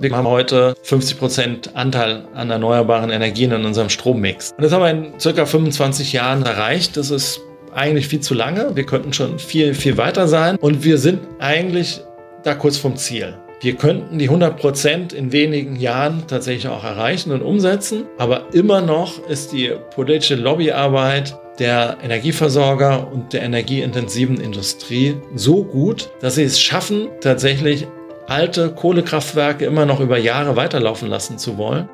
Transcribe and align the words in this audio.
Wir 0.00 0.16
haben 0.16 0.26
heute 0.26 0.74
50 0.82 1.18
Prozent 1.18 1.76
Anteil 1.76 2.24
an 2.34 2.48
erneuerbaren 2.48 3.10
Energien 3.10 3.52
in 3.52 3.66
unserem 3.66 3.90
Strommix. 3.90 4.54
Und 4.56 4.64
das 4.64 4.72
haben 4.72 4.80
wir 4.80 4.88
in 4.88 5.20
circa 5.20 5.44
25 5.44 6.14
Jahren 6.14 6.42
erreicht. 6.42 6.96
Das 6.96 7.10
ist 7.10 7.42
eigentlich 7.74 8.08
viel 8.08 8.20
zu 8.20 8.32
lange. 8.32 8.74
Wir 8.74 8.86
könnten 8.86 9.12
schon 9.12 9.38
viel, 9.38 9.74
viel 9.74 9.98
weiter 9.98 10.26
sein. 10.26 10.56
Und 10.56 10.84
wir 10.84 10.96
sind 10.96 11.20
eigentlich 11.38 12.00
da 12.44 12.54
kurz 12.54 12.78
vom 12.78 12.96
Ziel. 12.96 13.36
Wir 13.60 13.74
könnten 13.74 14.18
die 14.18 14.24
100 14.24 14.56
Prozent 14.56 15.12
in 15.12 15.32
wenigen 15.32 15.76
Jahren 15.76 16.22
tatsächlich 16.26 16.68
auch 16.68 16.82
erreichen 16.82 17.30
und 17.30 17.42
umsetzen. 17.42 18.06
Aber 18.16 18.46
immer 18.54 18.80
noch 18.80 19.28
ist 19.28 19.52
die 19.52 19.70
politische 19.94 20.36
Lobbyarbeit 20.36 21.38
der 21.58 21.98
Energieversorger 22.02 23.12
und 23.12 23.34
der 23.34 23.42
energieintensiven 23.42 24.40
Industrie 24.40 25.16
so 25.34 25.62
gut, 25.62 26.08
dass 26.22 26.36
sie 26.36 26.44
es 26.44 26.58
schaffen, 26.58 27.08
tatsächlich 27.20 27.86
alte 28.30 28.70
Kohlekraftwerke 28.70 29.64
immer 29.64 29.86
noch 29.86 29.98
über 29.98 30.16
Jahre 30.16 30.54
weiterlaufen 30.54 31.08
lassen 31.08 31.36
zu 31.36 31.58
wollen. 31.58 31.88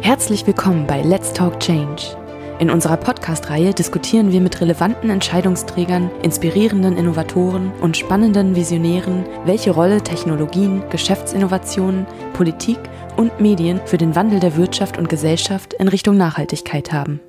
Herzlich 0.00 0.44
willkommen 0.48 0.86
bei 0.88 1.00
Let's 1.02 1.32
Talk 1.32 1.60
Change. 1.60 2.16
In 2.58 2.70
unserer 2.70 2.96
Podcast-Reihe 2.96 3.72
diskutieren 3.72 4.32
wir 4.32 4.40
mit 4.40 4.60
relevanten 4.60 5.10
Entscheidungsträgern, 5.10 6.10
inspirierenden 6.22 6.96
Innovatoren 6.96 7.72
und 7.80 7.96
spannenden 7.96 8.56
Visionären, 8.56 9.24
welche 9.44 9.70
Rolle 9.70 10.02
Technologien, 10.02 10.82
Geschäftsinnovationen, 10.90 12.06
Politik 12.32 12.78
und 13.16 13.40
Medien 13.40 13.80
für 13.84 13.96
den 13.96 14.16
Wandel 14.16 14.40
der 14.40 14.56
Wirtschaft 14.56 14.98
und 14.98 15.08
Gesellschaft 15.08 15.72
in 15.74 15.86
Richtung 15.86 16.16
Nachhaltigkeit 16.16 16.92
haben. 16.92 17.20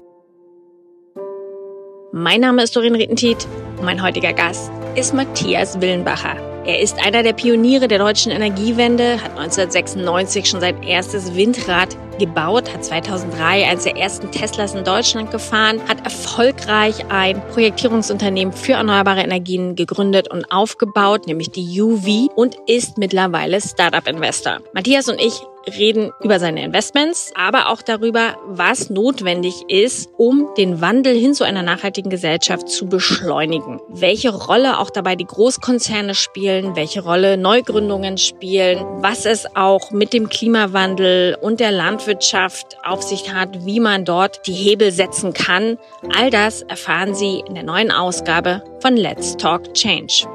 Mein 2.11 2.41
Name 2.41 2.63
ist 2.63 2.75
Doreen 2.75 2.95
Rittentit 2.95 3.47
und 3.77 3.85
mein 3.85 4.01
heutiger 4.01 4.33
Gast 4.33 4.71
ist 4.95 5.13
Matthias 5.13 5.81
Willenbacher. 5.81 6.35
Er 6.65 6.79
ist 6.79 7.03
einer 7.03 7.23
der 7.23 7.33
Pioniere 7.33 7.87
der 7.87 7.97
deutschen 7.97 8.31
Energiewende, 8.31 9.15
hat 9.15 9.31
1996 9.31 10.47
schon 10.47 10.61
sein 10.61 10.81
erstes 10.83 11.35
Windrad 11.35 11.97
gebaut, 12.19 12.71
hat 12.71 12.85
2003 12.85 13.67
eines 13.67 13.83
der 13.83 13.97
ersten 13.97 14.31
Teslas 14.31 14.75
in 14.75 14.83
Deutschland 14.83 15.31
gefahren, 15.31 15.81
hat 15.89 16.05
erfolgreich 16.05 17.05
ein 17.09 17.41
Projektierungsunternehmen 17.47 18.53
für 18.53 18.73
erneuerbare 18.73 19.21
Energien 19.21 19.75
gegründet 19.75 20.29
und 20.31 20.49
aufgebaut, 20.51 21.27
nämlich 21.27 21.49
die 21.49 21.81
UV 21.81 22.31
und 22.35 22.55
ist 22.67 22.97
mittlerweile 22.97 23.59
Startup-Investor. 23.59 24.59
Matthias 24.73 25.09
und 25.09 25.19
ich 25.19 25.41
reden 25.77 26.11
über 26.21 26.39
seine 26.39 26.63
Investments, 26.63 27.31
aber 27.35 27.69
auch 27.69 27.81
darüber, 27.81 28.35
was 28.45 28.89
notwendig 28.89 29.53
ist, 29.67 30.09
um 30.17 30.49
den 30.57 30.81
Wandel 30.81 31.15
hin 31.15 31.33
zu 31.33 31.43
einer 31.43 31.63
nachhaltigen 31.63 32.09
Gesellschaft 32.09 32.69
zu 32.69 32.87
beschleunigen. 32.87 33.79
Welche 33.89 34.33
Rolle 34.33 34.79
auch 34.79 34.89
dabei 34.89 35.15
die 35.15 35.25
Großkonzerne 35.25 36.15
spielen, 36.15 36.75
welche 36.75 37.03
Rolle 37.03 37.37
Neugründungen 37.37 38.17
spielen, 38.17 38.79
was 39.01 39.25
es 39.25 39.45
auch 39.55 39.91
mit 39.91 40.13
dem 40.13 40.29
Klimawandel 40.29 41.37
und 41.41 41.59
der 41.59 41.71
Landwirtschaft 41.71 42.77
auf 42.83 43.01
sich 43.01 43.33
hat, 43.33 43.65
wie 43.65 43.79
man 43.79 44.05
dort 44.05 44.45
die 44.47 44.53
Hebel 44.53 44.91
setzen 44.91 45.33
kann. 45.33 45.77
All 46.17 46.29
das 46.29 46.61
erfahren 46.63 47.15
Sie 47.15 47.43
in 47.47 47.55
der 47.55 47.63
neuen 47.63 47.91
Ausgabe 47.91 48.63
von 48.81 48.97
Let's 48.97 49.37
Talk 49.37 49.73
Change. 49.73 50.27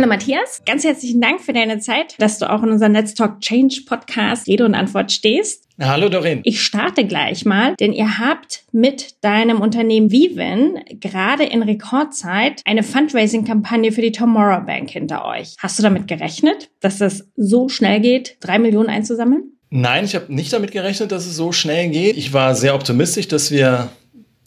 Hallo 0.00 0.08
Matthias, 0.08 0.62
ganz 0.64 0.84
herzlichen 0.84 1.20
Dank 1.20 1.42
für 1.42 1.52
deine 1.52 1.78
Zeit, 1.78 2.14
dass 2.16 2.38
du 2.38 2.50
auch 2.50 2.62
in 2.62 2.70
unserem 2.70 2.94
Let's 2.94 3.12
Talk 3.12 3.42
Change 3.42 3.82
Podcast 3.84 4.48
Rede 4.48 4.64
und 4.64 4.74
Antwort 4.74 5.12
stehst. 5.12 5.64
Hallo 5.78 6.08
Doreen. 6.08 6.40
Ich 6.44 6.62
starte 6.62 7.04
gleich 7.04 7.44
mal, 7.44 7.74
denn 7.78 7.92
ihr 7.92 8.18
habt 8.18 8.64
mit 8.72 9.22
deinem 9.22 9.60
Unternehmen 9.60 10.10
Viven 10.10 10.78
gerade 10.88 11.44
in 11.44 11.62
Rekordzeit 11.62 12.62
eine 12.64 12.82
Fundraising-Kampagne 12.82 13.92
für 13.92 14.00
die 14.00 14.10
Tomorrow 14.10 14.64
Bank 14.64 14.88
hinter 14.88 15.26
euch. 15.26 15.54
Hast 15.58 15.78
du 15.78 15.82
damit 15.82 16.08
gerechnet, 16.08 16.70
dass 16.80 17.02
es 17.02 17.28
so 17.36 17.68
schnell 17.68 18.00
geht, 18.00 18.38
drei 18.40 18.58
Millionen 18.58 18.88
einzusammeln? 18.88 19.52
Nein, 19.68 20.06
ich 20.06 20.14
habe 20.14 20.32
nicht 20.32 20.50
damit 20.50 20.72
gerechnet, 20.72 21.12
dass 21.12 21.26
es 21.26 21.36
so 21.36 21.52
schnell 21.52 21.90
geht. 21.90 22.16
Ich 22.16 22.32
war 22.32 22.54
sehr 22.54 22.74
optimistisch, 22.74 23.28
dass 23.28 23.50
wir 23.50 23.90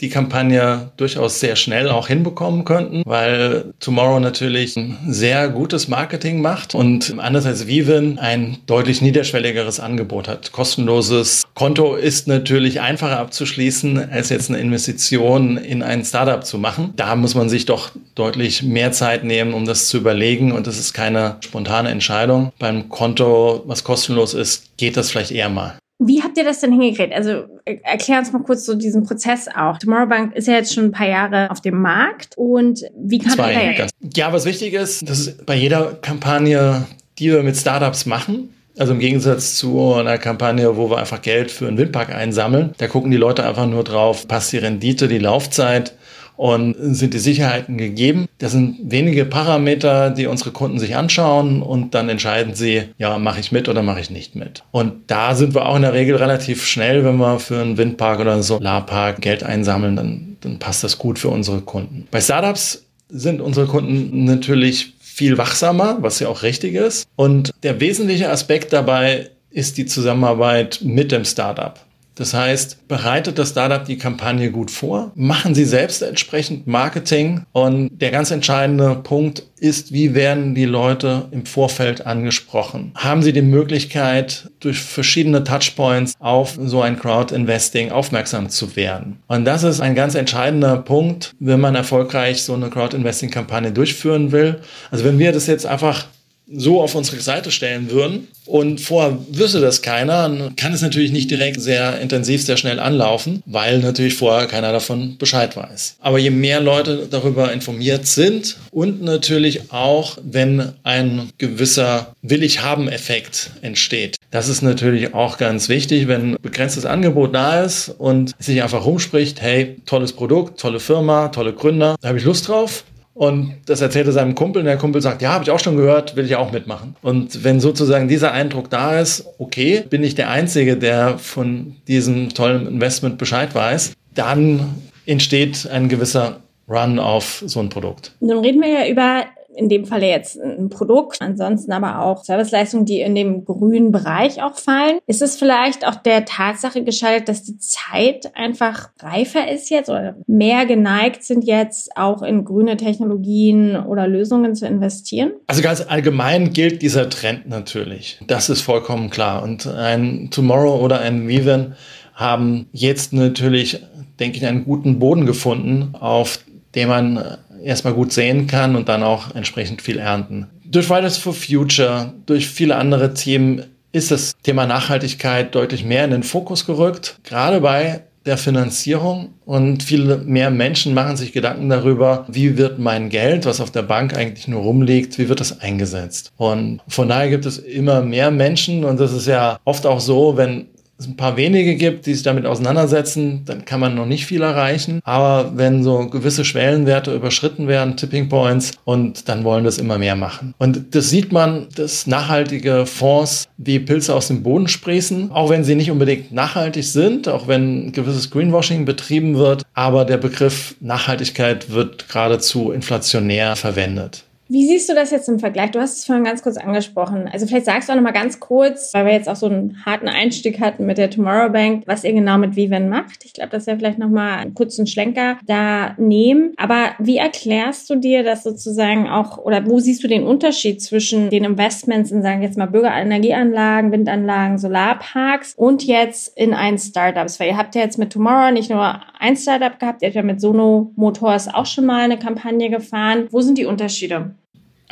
die 0.03 0.09
Kampagne 0.09 0.91
durchaus 0.97 1.39
sehr 1.39 1.55
schnell 1.55 1.87
auch 1.87 2.07
hinbekommen 2.07 2.65
könnten, 2.65 3.03
weil 3.05 3.73
Tomorrow 3.79 4.19
natürlich 4.19 4.75
ein 4.75 4.97
sehr 5.07 5.47
gutes 5.47 5.87
Marketing 5.87 6.41
macht 6.41 6.75
und 6.75 7.15
anders 7.19 7.45
als 7.45 7.67
Vivin 7.67 8.19
ein 8.19 8.57
deutlich 8.65 9.01
niederschwelligeres 9.01 9.79
Angebot 9.79 10.27
hat. 10.27 10.51
Kostenloses 10.51 11.43
Konto 11.53 11.95
ist 11.95 12.27
natürlich 12.27 12.81
einfacher 12.81 13.17
abzuschließen, 13.17 14.11
als 14.11 14.27
jetzt 14.27 14.49
eine 14.49 14.59
Investition 14.59 15.55
in 15.55 15.81
ein 15.81 16.03
Startup 16.03 16.45
zu 16.45 16.57
machen. 16.57 16.91
Da 16.97 17.15
muss 17.15 17.33
man 17.33 17.47
sich 17.47 17.65
doch 17.65 17.91
deutlich 18.13 18.61
mehr 18.61 18.91
Zeit 18.91 19.23
nehmen, 19.23 19.53
um 19.53 19.65
das 19.65 19.87
zu 19.87 19.95
überlegen 19.95 20.51
und 20.51 20.67
das 20.67 20.79
ist 20.79 20.93
keine 20.93 21.37
spontane 21.39 21.89
Entscheidung. 21.89 22.51
Beim 22.59 22.89
Konto, 22.89 23.63
was 23.67 23.85
kostenlos 23.85 24.33
ist, 24.33 24.75
geht 24.75 24.97
das 24.97 25.11
vielleicht 25.11 25.31
eher 25.31 25.47
mal. 25.47 25.77
Wie 25.99 26.21
habt 26.21 26.37
ihr 26.37 26.43
das 26.43 26.59
denn 26.59 26.71
hingekriegt? 26.71 27.13
Also 27.13 27.45
erklär 27.65 28.19
uns 28.19 28.33
mal 28.33 28.41
kurz 28.41 28.65
so 28.65 28.75
diesen 28.75 29.03
Prozess 29.03 29.47
auch. 29.47 29.77
Tomorrow 29.77 30.07
Bank 30.07 30.35
ist 30.35 30.47
ja 30.47 30.55
jetzt 30.55 30.73
schon 30.73 30.85
ein 30.85 30.91
paar 30.91 31.07
Jahre 31.07 31.49
auf 31.51 31.61
dem 31.61 31.79
Markt 31.81 32.37
und 32.37 32.83
wie 32.97 33.19
kann 33.19 33.37
ihr 33.37 33.75
da 33.77 33.87
Ja, 34.13 34.33
was 34.33 34.45
wichtig 34.45 34.73
ist, 34.73 35.07
das 35.07 35.19
ist 35.19 35.45
bei 35.45 35.55
jeder 35.55 35.93
Kampagne, 36.01 36.85
die 37.19 37.31
wir 37.31 37.43
mit 37.43 37.55
Startups 37.55 38.05
machen, 38.05 38.49
also 38.77 38.93
im 38.93 38.99
Gegensatz 38.99 39.55
zu 39.55 39.93
einer 39.93 40.17
Kampagne, 40.17 40.75
wo 40.75 40.89
wir 40.89 40.97
einfach 40.97 41.21
Geld 41.21 41.51
für 41.51 41.67
einen 41.67 41.77
Windpark 41.77 42.09
einsammeln, 42.13 42.73
da 42.79 42.87
gucken 42.87 43.11
die 43.11 43.17
Leute 43.17 43.45
einfach 43.45 43.67
nur 43.67 43.83
drauf, 43.83 44.27
passt 44.27 44.51
die 44.51 44.57
Rendite, 44.57 45.07
die 45.07 45.19
Laufzeit 45.19 45.93
und 46.35 46.75
sind 46.79 47.13
die 47.13 47.19
Sicherheiten 47.19 47.77
gegeben. 47.77 48.27
Das 48.39 48.51
sind 48.51 48.77
wenige 48.83 49.25
Parameter, 49.25 50.09
die 50.09 50.27
unsere 50.27 50.51
Kunden 50.51 50.79
sich 50.79 50.95
anschauen 50.95 51.61
und 51.61 51.93
dann 51.93 52.09
entscheiden 52.09 52.55
sie, 52.55 52.83
ja, 52.97 53.17
mache 53.17 53.39
ich 53.39 53.51
mit 53.51 53.69
oder 53.69 53.83
mache 53.83 53.99
ich 53.99 54.09
nicht 54.09 54.35
mit. 54.35 54.63
Und 54.71 54.93
da 55.07 55.35
sind 55.35 55.53
wir 55.53 55.67
auch 55.67 55.75
in 55.75 55.83
der 55.83 55.93
Regel 55.93 56.15
relativ 56.15 56.65
schnell, 56.65 57.03
wenn 57.05 57.17
wir 57.17 57.39
für 57.39 57.61
einen 57.61 57.77
Windpark 57.77 58.19
oder 58.19 58.33
einen 58.33 58.43
Solarpark 58.43 59.21
Geld 59.21 59.43
einsammeln, 59.43 59.95
dann, 59.95 60.37
dann 60.41 60.59
passt 60.59 60.83
das 60.83 60.97
gut 60.97 61.19
für 61.19 61.29
unsere 61.29 61.61
Kunden. 61.61 62.07
Bei 62.11 62.21
Startups 62.21 62.85
sind 63.09 63.41
unsere 63.41 63.67
Kunden 63.67 64.25
natürlich 64.25 64.93
viel 64.99 65.37
wachsamer, 65.37 65.97
was 66.01 66.19
ja 66.19 66.27
auch 66.27 66.41
richtig 66.41 66.73
ist. 66.73 67.07
Und 67.15 67.53
der 67.61 67.79
wesentliche 67.79 68.31
Aspekt 68.31 68.73
dabei 68.73 69.29
ist 69.51 69.77
die 69.77 69.85
Zusammenarbeit 69.85 70.79
mit 70.83 71.11
dem 71.11 71.23
Startup. 71.23 71.79
Das 72.15 72.33
heißt, 72.33 72.87
bereitet 72.87 73.39
das 73.39 73.49
Startup 73.49 73.83
die 73.83 73.97
Kampagne 73.97 74.51
gut 74.51 74.69
vor, 74.69 75.11
machen 75.15 75.55
Sie 75.55 75.65
selbst 75.65 76.01
entsprechend 76.01 76.67
Marketing 76.67 77.45
und 77.51 77.89
der 77.99 78.11
ganz 78.11 78.31
entscheidende 78.31 78.95
Punkt 78.95 79.43
ist, 79.57 79.93
wie 79.93 80.13
werden 80.13 80.55
die 80.55 80.65
Leute 80.65 81.25
im 81.31 81.45
Vorfeld 81.45 82.05
angesprochen? 82.05 82.91
Haben 82.95 83.23
Sie 83.23 83.33
die 83.33 83.41
Möglichkeit, 83.41 84.49
durch 84.59 84.79
verschiedene 84.79 85.43
Touchpoints 85.43 86.13
auf 86.19 86.57
so 86.61 86.81
ein 86.81 86.99
Crowd-Investing 86.99 87.91
aufmerksam 87.91 88.49
zu 88.49 88.75
werden? 88.75 89.19
Und 89.27 89.45
das 89.45 89.63
ist 89.63 89.79
ein 89.79 89.95
ganz 89.95 90.15
entscheidender 90.15 90.77
Punkt, 90.77 91.33
wenn 91.39 91.61
man 91.61 91.75
erfolgreich 91.75 92.43
so 92.43 92.53
eine 92.53 92.69
Crowd-Investing-Kampagne 92.69 93.71
durchführen 93.71 94.31
will. 94.31 94.59
Also 94.91 95.05
wenn 95.05 95.17
wir 95.17 95.31
das 95.31 95.47
jetzt 95.47 95.65
einfach 95.65 96.05
so 96.51 96.81
auf 96.81 96.95
unsere 96.95 97.19
Seite 97.21 97.51
stellen 97.51 97.89
würden. 97.89 98.27
Und 98.45 98.81
vorher 98.81 99.17
wüsste 99.31 99.61
das 99.61 99.81
keiner, 99.81 100.27
dann 100.27 100.55
kann 100.57 100.73
es 100.73 100.81
natürlich 100.81 101.11
nicht 101.11 101.31
direkt 101.31 101.61
sehr 101.61 102.01
intensiv, 102.01 102.43
sehr 102.43 102.57
schnell 102.57 102.79
anlaufen, 102.79 103.41
weil 103.45 103.79
natürlich 103.79 104.15
vorher 104.15 104.47
keiner 104.47 104.73
davon 104.73 105.17
Bescheid 105.17 105.55
weiß. 105.55 105.95
Aber 106.01 106.19
je 106.19 106.29
mehr 106.29 106.59
Leute 106.59 107.07
darüber 107.09 107.53
informiert 107.53 108.05
sind 108.05 108.57
und 108.71 109.01
natürlich 109.01 109.71
auch, 109.71 110.17
wenn 110.23 110.73
ein 110.83 111.29
gewisser 111.37 112.13
Will-ich-haben-Effekt 112.21 113.51
entsteht, 113.61 114.17
das 114.31 114.49
ist 114.49 114.61
natürlich 114.61 115.13
auch 115.13 115.37
ganz 115.37 115.69
wichtig, 115.69 116.07
wenn 116.09 116.35
begrenztes 116.41 116.85
Angebot 116.85 117.33
da 117.33 117.63
ist 117.63 117.89
und 117.97 118.33
sich 118.39 118.61
einfach 118.61 118.85
rumspricht, 118.85 119.41
hey, 119.41 119.77
tolles 119.85 120.11
Produkt, 120.11 120.59
tolle 120.59 120.81
Firma, 120.81 121.29
tolle 121.29 121.53
Gründer, 121.53 121.95
da 122.01 122.09
habe 122.09 122.17
ich 122.17 122.25
Lust 122.25 122.49
drauf, 122.49 122.83
und 123.13 123.53
das 123.67 123.81
erzählte 123.81 124.11
seinem 124.11 124.33
Kumpel 124.33 124.61
und 124.61 124.65
der 124.65 124.77
Kumpel 124.77 125.01
sagt, 125.01 125.21
ja, 125.21 125.33
habe 125.33 125.43
ich 125.43 125.51
auch 125.51 125.59
schon 125.59 125.77
gehört, 125.77 126.15
will 126.15 126.25
ich 126.25 126.35
auch 126.35 126.51
mitmachen. 126.51 126.95
Und 127.01 127.43
wenn 127.43 127.59
sozusagen 127.59 128.07
dieser 128.07 128.31
Eindruck 128.31 128.69
da 128.69 128.99
ist, 128.99 129.25
okay, 129.37 129.83
bin 129.87 130.03
ich 130.03 130.15
der 130.15 130.29
Einzige, 130.29 130.77
der 130.77 131.19
von 131.19 131.75
diesem 131.87 132.29
tollen 132.29 132.67
Investment 132.67 133.17
Bescheid 133.17 133.53
weiß, 133.53 133.93
dann 134.15 134.81
entsteht 135.05 135.67
ein 135.69 135.89
gewisser 135.89 136.37
Run 136.67 136.97
auf 136.97 137.43
so 137.45 137.59
ein 137.59 137.69
Produkt. 137.69 138.13
Nun 138.19 138.39
reden 138.39 138.61
wir 138.61 138.69
ja 138.69 138.87
über 138.87 139.25
in 139.55 139.69
dem 139.69 139.85
Falle 139.85 140.07
jetzt 140.07 140.39
ein 140.39 140.69
Produkt, 140.69 141.17
ansonsten 141.21 141.71
aber 141.71 141.99
auch 141.99 142.23
Serviceleistungen, 142.23 142.85
die 142.85 143.01
in 143.01 143.15
dem 143.15 143.45
grünen 143.45 143.91
Bereich 143.91 144.41
auch 144.41 144.55
fallen. 144.55 144.99
Ist 145.07 145.21
es 145.21 145.35
vielleicht 145.35 145.85
auch 145.87 145.95
der 145.95 146.25
Tatsache 146.25 146.83
geschaltet, 146.83 147.29
dass 147.29 147.43
die 147.43 147.57
Zeit 147.57 148.35
einfach 148.35 148.89
reifer 148.99 149.49
ist 149.51 149.69
jetzt 149.69 149.89
oder 149.89 150.15
mehr 150.27 150.65
geneigt 150.65 151.23
sind 151.23 151.43
jetzt 151.43 151.95
auch 151.97 152.21
in 152.21 152.45
grüne 152.45 152.77
Technologien 152.77 153.75
oder 153.75 154.07
Lösungen 154.07 154.55
zu 154.55 154.65
investieren? 154.65 155.33
Also 155.47 155.61
ganz 155.61 155.81
allgemein 155.81 156.53
gilt 156.53 156.81
dieser 156.81 157.09
Trend 157.09 157.47
natürlich. 157.47 158.19
Das 158.27 158.49
ist 158.49 158.61
vollkommen 158.61 159.09
klar. 159.09 159.43
Und 159.43 159.67
ein 159.67 160.29
Tomorrow 160.31 160.83
oder 160.83 160.99
ein 160.99 161.27
Viven 161.27 161.75
haben 162.13 162.67
jetzt 162.71 163.13
natürlich, 163.13 163.81
denke 164.19 164.37
ich, 164.37 164.45
einen 164.45 164.65
guten 164.65 164.99
Boden 164.99 165.25
gefunden, 165.25 165.95
auf 165.99 166.39
dem 166.75 166.89
man 166.89 167.37
erstmal 167.63 167.93
gut 167.93 168.11
sehen 168.11 168.47
kann 168.47 168.75
und 168.75 168.89
dann 168.89 169.03
auch 169.03 169.33
entsprechend 169.35 169.81
viel 169.81 169.97
ernten. 169.97 170.47
Durch 170.65 170.87
Fridays 170.87 171.17
for 171.17 171.33
Future, 171.33 172.13
durch 172.25 172.47
viele 172.47 172.75
andere 172.75 173.13
Themen 173.13 173.63
ist 173.91 174.11
das 174.11 174.33
Thema 174.41 174.65
Nachhaltigkeit 174.65 175.53
deutlich 175.53 175.85
mehr 175.85 176.03
in 176.05 176.11
den 176.11 176.23
Fokus 176.23 176.65
gerückt, 176.65 177.19
gerade 177.23 177.61
bei 177.61 178.01
der 178.25 178.37
Finanzierung 178.37 179.33
und 179.45 179.83
viele 179.83 180.17
mehr 180.17 180.49
Menschen 180.49 180.93
machen 180.93 181.17
sich 181.17 181.33
Gedanken 181.33 181.69
darüber, 181.69 182.25
wie 182.29 182.57
wird 182.57 182.79
mein 182.79 183.09
Geld, 183.09 183.45
was 183.45 183.59
auf 183.59 183.71
der 183.71 183.81
Bank 183.81 184.15
eigentlich 184.15 184.47
nur 184.47 184.61
rumliegt, 184.61 185.17
wie 185.17 185.27
wird 185.27 185.41
das 185.41 185.59
eingesetzt? 185.59 186.31
Und 186.37 186.79
von 186.87 187.09
daher 187.09 187.29
gibt 187.29 187.45
es 187.45 187.57
immer 187.57 188.01
mehr 188.01 188.31
Menschen 188.31 188.85
und 188.85 188.99
das 188.99 189.11
ist 189.11 189.27
ja 189.27 189.59
oft 189.65 189.85
auch 189.85 189.99
so, 189.99 190.37
wenn 190.37 190.67
es 190.97 191.07
ein 191.07 191.17
paar 191.17 191.37
wenige 191.37 191.75
gibt, 191.75 192.05
die 192.05 192.13
sich 192.13 192.23
damit 192.23 192.45
auseinandersetzen, 192.45 193.43
dann 193.45 193.65
kann 193.65 193.79
man 193.79 193.95
noch 193.95 194.05
nicht 194.05 194.25
viel 194.25 194.41
erreichen. 194.41 195.01
Aber 195.03 195.53
wenn 195.55 195.83
so 195.83 196.07
gewisse 196.07 196.45
Schwellenwerte 196.45 197.13
überschritten 197.13 197.67
werden, 197.67 197.97
Tipping 197.97 198.29
Points, 198.29 198.71
und 198.85 199.27
dann 199.27 199.43
wollen 199.43 199.63
das 199.63 199.77
immer 199.77 199.97
mehr 199.97 200.15
machen. 200.15 200.53
Und 200.59 200.95
das 200.95 201.09
sieht 201.09 201.31
man, 201.31 201.67
dass 201.75 202.07
nachhaltige 202.07 202.85
Fonds 202.85 203.47
wie 203.57 203.79
Pilze 203.79 204.13
aus 204.13 204.27
dem 204.27 204.43
Boden 204.43 204.67
sprießen, 204.67 205.31
auch 205.31 205.49
wenn 205.49 205.63
sie 205.63 205.75
nicht 205.75 205.91
unbedingt 205.91 206.31
nachhaltig 206.31 206.83
sind, 206.85 207.27
auch 207.27 207.47
wenn 207.47 207.91
gewisses 207.91 208.29
Greenwashing 208.29 208.85
betrieben 208.85 209.35
wird. 209.35 209.63
Aber 209.73 210.05
der 210.05 210.17
Begriff 210.17 210.75
Nachhaltigkeit 210.79 211.71
wird 211.71 212.07
geradezu 212.09 212.71
inflationär 212.71 213.55
verwendet. 213.55 214.25
Wie 214.53 214.67
siehst 214.67 214.87
du 214.87 214.93
das 214.93 215.09
jetzt 215.09 215.27
im 215.29 215.39
Vergleich? 215.39 215.71
Du 215.71 215.79
hast 215.79 215.97
es 215.97 216.05
vorhin 216.05 216.25
ganz 216.25 216.43
kurz 216.43 216.57
angesprochen. 216.57 217.27
Also 217.27 217.47
vielleicht 217.47 217.65
sagst 217.65 217.89
du 217.89 217.91
auch 217.91 217.95
noch 217.95 218.03
mal 218.03 218.11
ganz 218.11 218.39
kurz, 218.39 218.93
weil 218.93 219.07
wir 219.07 219.13
jetzt 219.13 219.27
auch 219.27 219.35
so 219.35 219.47
einen 219.47 219.83
harten 219.83 220.07
Einstieg 220.07 220.59
hatten 220.59 220.85
mit 220.85 220.99
der 220.99 221.09
Tomorrow 221.09 221.49
Bank, 221.49 221.81
was 221.87 222.03
ihr 222.03 222.13
genau 222.13 222.37
mit 222.37 222.55
Viven 222.55 222.87
macht. 222.87 223.25
Ich 223.25 223.33
glaube, 223.33 223.49
das 223.49 223.65
wäre 223.65 223.77
vielleicht 223.77 223.97
noch 223.97 224.11
mal 224.11 224.37
einen 224.37 224.53
kurzen 224.53 224.85
Schlenker 224.85 225.39
da 225.47 225.95
nehmen. 225.97 226.53
Aber 226.57 226.91
wie 226.99 227.17
erklärst 227.17 227.89
du 227.89 227.95
dir 227.95 228.21
das 228.21 228.43
sozusagen 228.43 229.09
auch 229.09 229.39
oder 229.39 229.65
wo 229.65 229.79
siehst 229.79 230.03
du 230.03 230.07
den 230.07 230.23
Unterschied 230.23 230.83
zwischen 230.83 231.31
den 231.31 231.45
Investments 231.45 232.11
in, 232.11 232.21
sagen 232.21 232.41
wir 232.41 232.47
jetzt 232.47 232.57
mal, 232.59 232.67
Bürgerenergieanlagen, 232.67 233.91
Windanlagen, 233.91 234.59
Solarparks 234.59 235.55
und 235.57 235.83
jetzt 235.83 236.37
in 236.37 236.53
ein 236.53 236.77
Startups? 236.77 237.39
Weil 237.39 237.47
ihr 237.47 237.57
habt 237.57 237.73
ja 237.73 237.81
jetzt 237.81 237.97
mit 237.97 238.13
Tomorrow 238.13 238.51
nicht 238.51 238.69
nur 238.69 239.01
ein 239.17 239.35
Startup 239.35 239.79
gehabt, 239.79 240.03
ihr 240.03 240.09
habt 240.09 240.15
ja 240.15 240.21
mit 240.21 240.39
Sono 240.39 240.91
Motors 240.95 241.51
auch 241.51 241.65
schon 241.65 241.87
mal 241.87 242.03
eine 242.03 242.19
Kampagne 242.19 242.69
gefahren. 242.69 243.25
Wo 243.31 243.41
sind 243.41 243.57
die 243.57 243.65
Unterschiede? 243.65 244.35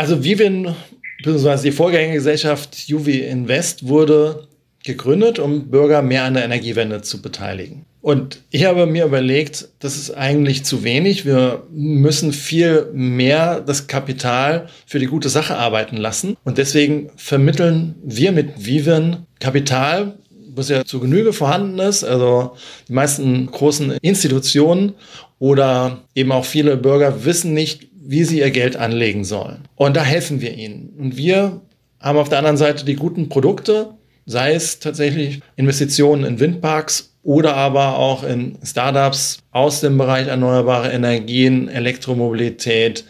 Also 0.01 0.24
Vivin, 0.24 0.74
beziehungsweise 1.19 1.62
die 1.62 1.71
Vorgängergesellschaft 1.71 2.88
Juvi 2.88 3.19
Invest 3.19 3.88
wurde 3.88 4.48
gegründet, 4.83 5.38
um 5.38 5.69
Bürger 5.69 6.01
mehr 6.01 6.24
an 6.24 6.33
der 6.33 6.44
Energiewende 6.44 7.03
zu 7.03 7.21
beteiligen. 7.21 7.86
Und 8.01 8.42
ich 8.50 8.65
habe 8.65 8.88
mir 8.88 9.06
überlegt, 9.06 9.68
das 9.77 9.98
ist 9.98 10.09
eigentlich 10.09 10.65
zu 10.65 10.83
wenig. 10.83 11.24
Wir 11.27 11.68
müssen 11.69 12.33
viel 12.33 12.89
mehr 12.94 13.62
das 13.62 13.86
Kapital 13.86 14.69
für 14.88 14.98
die 14.98 15.06
gute 15.06 15.30
Sache 15.30 15.56
arbeiten 15.56 15.98
lassen. 15.98 16.36
Und 16.45 16.57
deswegen 16.57 17.12
vermitteln 17.15 17.94
wir 18.03 18.31
mit 18.31 18.65
Vivin 18.65 19.18
Kapital, 19.39 20.18
was 20.56 20.69
ja 20.69 20.83
zu 20.83 21.00
Genüge 21.00 21.31
vorhanden 21.31 21.77
ist. 21.77 22.03
Also 22.03 22.56
die 22.88 22.94
meisten 22.94 23.45
großen 23.51 23.92
Institutionen 24.01 24.94
oder 25.38 26.00
eben 26.15 26.31
auch 26.31 26.45
viele 26.45 26.75
Bürger 26.75 27.24
wissen 27.24 27.53
nicht, 27.53 27.91
wie 28.03 28.24
sie 28.24 28.39
ihr 28.39 28.51
Geld 28.51 28.75
anlegen 28.75 29.24
sollen. 29.24 29.59
Und 29.75 29.95
da 29.95 30.03
helfen 30.03 30.42
wir 30.42 30.53
ihnen. 30.56 30.94
Und 30.98 31.18
wir 31.18 31.62
haben 32.00 32.18
auf 32.18 32.30
der 32.30 32.39
anderen 32.39 32.57
Seite 32.57 32.83
die 32.83 32.95
guten 32.95 33.30
Produkte, 33.30 33.92
sei 34.25 34.53
es 34.53 34.80
tatsächlich 34.80 35.42
Investitionen 35.56 36.24
in 36.24 36.39
Windparks 36.39 37.13
oder 37.24 37.56
aber 37.56 37.98
auch 37.98 38.24
in 38.24 38.57
Startups 38.63 39.39
aus 39.51 39.81
dem 39.81 39.98
Bereich 39.98 40.27
erneuerbare 40.27 40.92
Energien, 40.92 41.69
Elektromobilität 41.69 43.06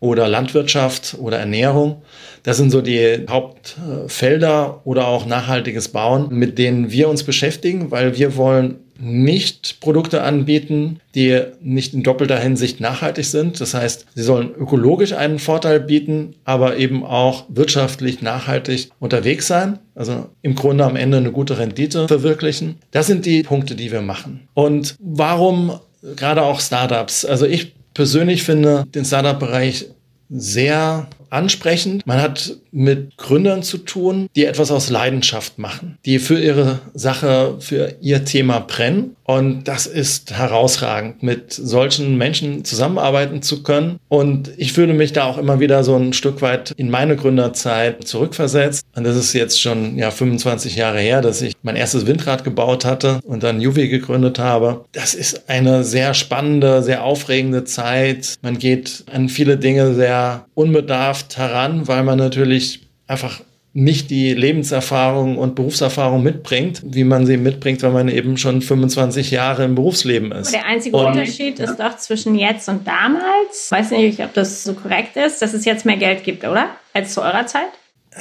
oder 0.00 0.28
Landwirtschaft 0.28 1.16
oder 1.20 1.38
Ernährung. 1.38 2.02
Das 2.42 2.56
sind 2.56 2.70
so 2.70 2.80
die 2.80 3.24
Hauptfelder 3.28 4.82
oder 4.84 5.06
auch 5.06 5.26
nachhaltiges 5.26 5.88
Bauen, 5.88 6.28
mit 6.30 6.58
denen 6.58 6.90
wir 6.90 7.08
uns 7.08 7.22
beschäftigen, 7.22 7.90
weil 7.90 8.18
wir 8.18 8.36
wollen 8.36 8.80
nicht 8.98 9.80
Produkte 9.80 10.22
anbieten, 10.22 11.00
die 11.14 11.40
nicht 11.60 11.94
in 11.94 12.02
doppelter 12.02 12.38
Hinsicht 12.38 12.80
nachhaltig 12.80 13.24
sind. 13.24 13.60
Das 13.60 13.74
heißt, 13.74 14.06
sie 14.14 14.22
sollen 14.22 14.54
ökologisch 14.54 15.12
einen 15.12 15.38
Vorteil 15.38 15.80
bieten, 15.80 16.34
aber 16.44 16.76
eben 16.76 17.04
auch 17.04 17.44
wirtschaftlich 17.48 18.22
nachhaltig 18.22 18.90
unterwegs 19.00 19.46
sein. 19.46 19.78
Also 19.94 20.26
im 20.42 20.54
Grunde 20.54 20.84
am 20.84 20.96
Ende 20.96 21.16
eine 21.16 21.32
gute 21.32 21.58
Rendite 21.58 22.08
verwirklichen. 22.08 22.76
Das 22.90 23.06
sind 23.06 23.26
die 23.26 23.42
Punkte, 23.42 23.74
die 23.74 23.92
wir 23.92 24.02
machen. 24.02 24.48
Und 24.54 24.96
warum 25.00 25.78
gerade 26.16 26.42
auch 26.42 26.60
Startups? 26.60 27.24
Also 27.24 27.46
ich 27.46 27.74
persönlich 27.94 28.42
finde 28.42 28.84
den 28.94 29.04
Startup-Bereich 29.04 29.86
sehr 30.28 31.06
ansprechend. 31.34 32.06
Man 32.06 32.22
hat 32.22 32.56
mit 32.70 33.16
Gründern 33.16 33.62
zu 33.62 33.78
tun, 33.78 34.28
die 34.36 34.46
etwas 34.46 34.70
aus 34.70 34.90
Leidenschaft 34.90 35.58
machen, 35.58 35.98
die 36.06 36.18
für 36.18 36.38
ihre 36.38 36.80
Sache, 36.94 37.56
für 37.58 37.96
ihr 38.00 38.24
Thema 38.24 38.60
brennen. 38.60 39.16
Und 39.24 39.64
das 39.64 39.86
ist 39.86 40.32
herausragend, 40.32 41.22
mit 41.22 41.52
solchen 41.52 42.16
Menschen 42.18 42.64
zusammenarbeiten 42.64 43.42
zu 43.42 43.62
können. 43.62 43.98
Und 44.08 44.50
ich 44.58 44.72
fühle 44.72 44.92
mich 44.92 45.12
da 45.12 45.24
auch 45.24 45.38
immer 45.38 45.60
wieder 45.60 45.82
so 45.82 45.96
ein 45.96 46.12
Stück 46.12 46.42
weit 46.42 46.72
in 46.76 46.90
meine 46.90 47.16
Gründerzeit 47.16 48.06
zurückversetzt. 48.06 48.84
Und 48.94 49.04
das 49.04 49.16
ist 49.16 49.32
jetzt 49.32 49.60
schon 49.60 49.96
ja 49.96 50.10
25 50.10 50.76
Jahre 50.76 51.00
her, 51.00 51.22
dass 51.22 51.40
ich 51.40 51.54
mein 51.62 51.76
erstes 51.76 52.06
Windrad 52.06 52.44
gebaut 52.44 52.84
hatte 52.84 53.20
und 53.24 53.42
dann 53.42 53.60
Juvi 53.60 53.88
gegründet 53.88 54.38
habe. 54.38 54.84
Das 54.92 55.14
ist 55.14 55.48
eine 55.48 55.84
sehr 55.84 56.12
spannende, 56.12 56.82
sehr 56.82 57.02
aufregende 57.02 57.64
Zeit. 57.64 58.34
Man 58.42 58.58
geht 58.58 59.04
an 59.10 59.30
viele 59.30 59.56
Dinge 59.56 59.94
sehr 59.94 60.44
unbedarft 60.54 61.38
heran, 61.38 61.88
weil 61.88 62.02
man 62.02 62.18
natürlich 62.18 62.80
einfach 63.06 63.40
nicht 63.76 64.10
die 64.10 64.32
Lebenserfahrung 64.32 65.36
und 65.36 65.56
Berufserfahrung 65.56 66.22
mitbringt, 66.22 66.80
wie 66.84 67.02
man 67.02 67.26
sie 67.26 67.36
mitbringt, 67.36 67.82
wenn 67.82 67.92
man 67.92 68.08
eben 68.08 68.36
schon 68.36 68.62
25 68.62 69.32
Jahre 69.32 69.64
im 69.64 69.74
Berufsleben 69.74 70.30
ist. 70.30 70.54
Der 70.54 70.64
einzige 70.64 70.96
und, 70.96 71.06
Unterschied 71.06 71.58
ist 71.58 71.76
doch 71.78 71.96
zwischen 71.96 72.36
jetzt 72.36 72.68
und 72.68 72.86
damals. 72.86 73.66
Ich 73.66 73.70
weiß 73.72 73.90
nicht, 73.90 74.20
ob 74.20 74.32
das 74.32 74.62
so 74.62 74.74
korrekt 74.74 75.16
ist, 75.16 75.42
dass 75.42 75.54
es 75.54 75.64
jetzt 75.64 75.84
mehr 75.84 75.96
Geld 75.96 76.22
gibt, 76.22 76.44
oder? 76.44 76.68
Als 76.92 77.14
zu 77.14 77.20
eurer 77.20 77.46
Zeit? 77.46 77.66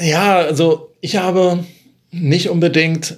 Ja, 0.02 0.38
also 0.38 0.90
ich 1.02 1.18
habe 1.18 1.64
nicht 2.10 2.50
unbedingt 2.50 3.18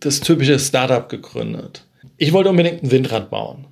das 0.00 0.20
typische 0.20 0.58
Startup 0.58 1.08
gegründet. 1.08 1.86
Ich 2.18 2.34
wollte 2.34 2.50
unbedingt 2.50 2.82
ein 2.82 2.90
Windrad 2.90 3.30
bauen. 3.30 3.66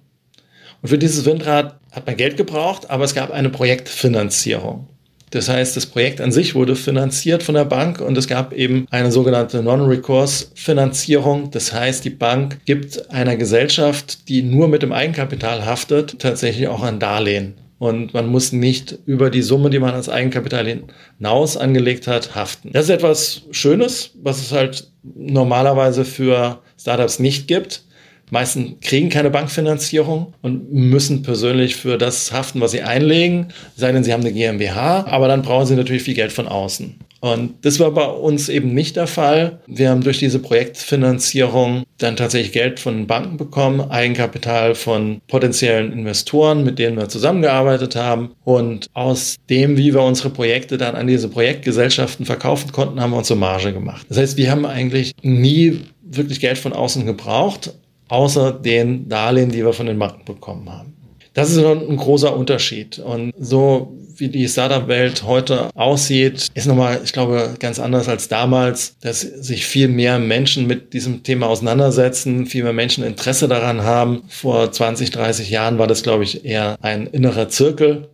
Und 0.81 0.88
für 0.88 0.99
dieses 0.99 1.26
Windrad 1.26 1.79
hat 1.93 2.06
man 2.06 2.17
Geld 2.17 2.38
gebraucht, 2.38 2.88
aber 2.88 3.05
es 3.05 3.14
gab 3.14 3.31
eine 3.32 3.50
Projektfinanzierung. 3.50 4.88
Das 5.31 5.49
heißt, 5.49 5.76
das 5.76 5.87
Projekt 5.87 6.20
an 6.20 6.31
sich 6.31 6.55
wurde 6.55 6.76
finanziert 6.76 7.43
von 7.43 7.56
der 7.56 7.65
Bank 7.65 8.00
und 8.00 8.17
es 8.17 8.29
gab 8.29 8.53
eben 8.53 8.86
eine 8.91 9.10
sogenannte 9.10 9.62
Non-Recourse-Finanzierung. 9.62 11.50
Das 11.50 11.72
heißt, 11.72 12.05
die 12.05 12.10
Bank 12.10 12.58
gibt 12.65 13.10
einer 13.10 13.36
Gesellschaft, 13.36 14.29
die 14.29 14.43
nur 14.43 14.69
mit 14.69 14.82
dem 14.82 14.93
Eigenkapital 14.93 15.67
haftet, 15.67 16.20
tatsächlich 16.20 16.69
auch 16.69 16.82
ein 16.82 17.00
Darlehen. 17.00 17.55
Und 17.79 18.15
man 18.15 18.29
muss 18.29 18.53
nicht 18.53 18.98
über 19.05 19.29
die 19.29 19.43
Summe, 19.43 19.69
die 19.69 19.79
man 19.79 19.94
als 19.94 20.08
Eigenkapital 20.08 20.81
hinaus 21.19 21.56
angelegt 21.58 22.06
hat, 22.06 22.34
haften. 22.34 22.70
Das 22.72 22.84
ist 22.84 22.91
etwas 22.91 23.43
Schönes, 23.50 24.12
was 24.22 24.41
es 24.41 24.53
halt 24.53 24.91
normalerweise 25.03 26.05
für 26.05 26.60
Startups 26.79 27.19
nicht 27.19 27.48
gibt 27.48 27.82
meisten 28.30 28.80
kriegen 28.80 29.08
keine 29.08 29.30
Bankfinanzierung 29.30 30.34
und 30.42 30.72
müssen 30.72 31.22
persönlich 31.22 31.76
für 31.76 31.98
das 31.98 32.32
haften, 32.32 32.60
was 32.60 32.72
sie 32.72 32.82
einlegen, 32.82 33.48
sei 33.76 33.92
denn 33.92 34.04
sie 34.04 34.12
haben 34.12 34.22
eine 34.22 34.32
GmbH, 34.32 35.06
aber 35.06 35.28
dann 35.28 35.42
brauchen 35.42 35.66
sie 35.66 35.76
natürlich 35.76 36.02
viel 36.02 36.14
Geld 36.14 36.32
von 36.32 36.48
außen. 36.48 36.96
Und 37.20 37.54
das 37.64 37.80
war 37.80 37.90
bei 37.90 38.04
uns 38.04 38.48
eben 38.48 38.74
nicht 38.74 38.96
der 38.96 39.06
Fall. 39.06 39.60
Wir 39.66 39.90
haben 39.90 40.02
durch 40.02 40.18
diese 40.18 40.38
Projektfinanzierung 40.38 41.84
dann 41.98 42.16
tatsächlich 42.16 42.52
Geld 42.52 42.78
von 42.78 43.06
Banken 43.06 43.36
bekommen, 43.36 43.80
Eigenkapital 43.80 44.74
von 44.74 45.20
potenziellen 45.26 45.92
Investoren, 45.92 46.62
mit 46.62 46.78
denen 46.78 46.96
wir 46.96 47.08
zusammengearbeitet 47.08 47.96
haben. 47.96 48.32
Und 48.44 48.88
aus 48.92 49.36
dem, 49.48 49.76
wie 49.76 49.94
wir 49.94 50.02
unsere 50.02 50.30
Projekte 50.30 50.76
dann 50.76 50.94
an 50.94 51.06
diese 51.06 51.28
Projektgesellschaften 51.28 52.26
verkaufen 52.26 52.70
konnten, 52.72 53.00
haben 53.00 53.10
wir 53.10 53.18
unsere 53.18 53.38
Marge 53.38 53.72
gemacht. 53.72 54.06
Das 54.08 54.18
heißt, 54.18 54.36
wir 54.36 54.50
haben 54.50 54.66
eigentlich 54.66 55.12
nie 55.22 55.80
wirklich 56.02 56.40
Geld 56.40 56.58
von 56.58 56.72
außen 56.72 57.06
gebraucht, 57.06 57.72
außer 58.08 58.53
den 58.53 59.08
Darlehen, 59.08 59.51
die 59.51 59.65
wir 59.65 59.72
von 59.72 59.86
den 59.86 59.98
Banken 59.98 60.25
bekommen 60.25 60.70
haben. 60.70 60.96
Das 61.34 61.51
ist 61.51 61.58
ein 61.58 61.96
großer 61.96 62.34
Unterschied. 62.34 62.98
Und 62.98 63.32
so 63.39 63.94
wie 64.17 64.29
die 64.29 64.48
Startup-Welt 64.48 65.25
heute 65.25 65.69
aussieht, 65.75 66.48
ist 66.55 66.67
nochmal, 66.67 67.01
ich 67.05 67.13
glaube, 67.13 67.55
ganz 67.58 67.79
anders 67.79 68.08
als 68.08 68.29
damals, 68.29 68.96
dass 69.01 69.20
sich 69.20 69.67
viel 69.67 69.89
mehr 69.89 70.19
Menschen 70.19 70.67
mit 70.67 70.94
diesem 70.94 71.22
Thema 71.22 71.48
auseinandersetzen, 71.48 72.46
viel 72.46 72.63
mehr 72.63 72.72
Menschen 72.72 73.05
Interesse 73.05 73.48
daran 73.48 73.82
haben. 73.82 74.22
Vor 74.29 74.72
20, 74.72 75.10
30 75.10 75.51
Jahren 75.51 75.79
war 75.79 75.86
das, 75.86 76.03
glaube 76.03 76.25
ich, 76.25 76.46
eher 76.46 76.77
ein 76.81 77.06
innerer 77.06 77.51
Zirkel, 77.51 78.08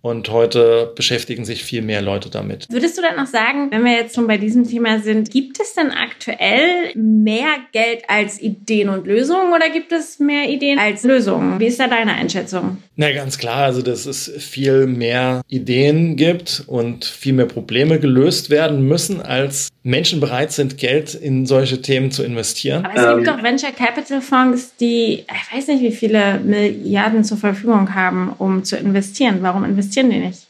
und 0.00 0.30
heute 0.30 0.92
beschäftigen 0.94 1.44
sich 1.44 1.64
viel 1.64 1.82
mehr 1.82 2.02
Leute 2.02 2.30
damit. 2.30 2.66
Würdest 2.70 2.96
du 2.96 3.02
dann 3.02 3.16
noch 3.16 3.26
sagen, 3.26 3.70
wenn 3.70 3.84
wir 3.84 3.92
jetzt 3.92 4.14
schon 4.14 4.26
bei 4.26 4.38
diesem 4.38 4.68
Thema 4.68 5.00
sind, 5.00 5.30
gibt 5.30 5.60
es 5.60 5.74
denn 5.74 5.90
aktuell 5.90 6.92
mehr 6.94 7.48
Geld 7.72 8.04
als 8.08 8.40
Ideen 8.40 8.88
und 8.88 9.06
Lösungen 9.06 9.52
oder 9.52 9.68
gibt 9.70 9.92
es 9.92 10.18
mehr 10.18 10.48
Ideen 10.48 10.78
als 10.78 11.02
Lösungen? 11.02 11.58
Wie 11.58 11.66
ist 11.66 11.80
da 11.80 11.88
deine 11.88 12.14
Einschätzung? 12.14 12.78
Na, 12.96 13.12
ganz 13.12 13.38
klar. 13.38 13.64
Also, 13.64 13.82
dass 13.82 14.06
es 14.06 14.30
viel 14.38 14.86
mehr 14.86 15.42
Ideen 15.48 16.16
gibt 16.16 16.64
und 16.66 17.04
viel 17.04 17.32
mehr 17.32 17.46
Probleme 17.46 17.98
gelöst 17.98 18.50
werden 18.50 18.86
müssen, 18.86 19.20
als 19.20 19.68
Menschen 19.86 20.18
bereit 20.18 20.50
sind, 20.50 20.78
Geld 20.78 21.14
in 21.14 21.46
solche 21.46 21.80
Themen 21.80 22.10
zu 22.10 22.24
investieren. 22.24 22.84
Aber 22.84 22.94
es 22.94 23.16
gibt 23.16 23.28
ähm. 23.28 23.36
doch 23.36 23.42
Venture 23.42 23.70
Capital 23.70 24.20
Fonds, 24.20 24.74
die, 24.80 25.20
ich 25.20 25.56
weiß 25.56 25.68
nicht, 25.68 25.80
wie 25.80 25.92
viele 25.92 26.40
Milliarden 26.40 27.22
zur 27.22 27.38
Verfügung 27.38 27.94
haben, 27.94 28.34
um 28.38 28.64
zu 28.64 28.76
investieren. 28.76 29.38
Warum 29.42 29.64
investieren 29.64 30.10
die 30.10 30.18
nicht? 30.18 30.40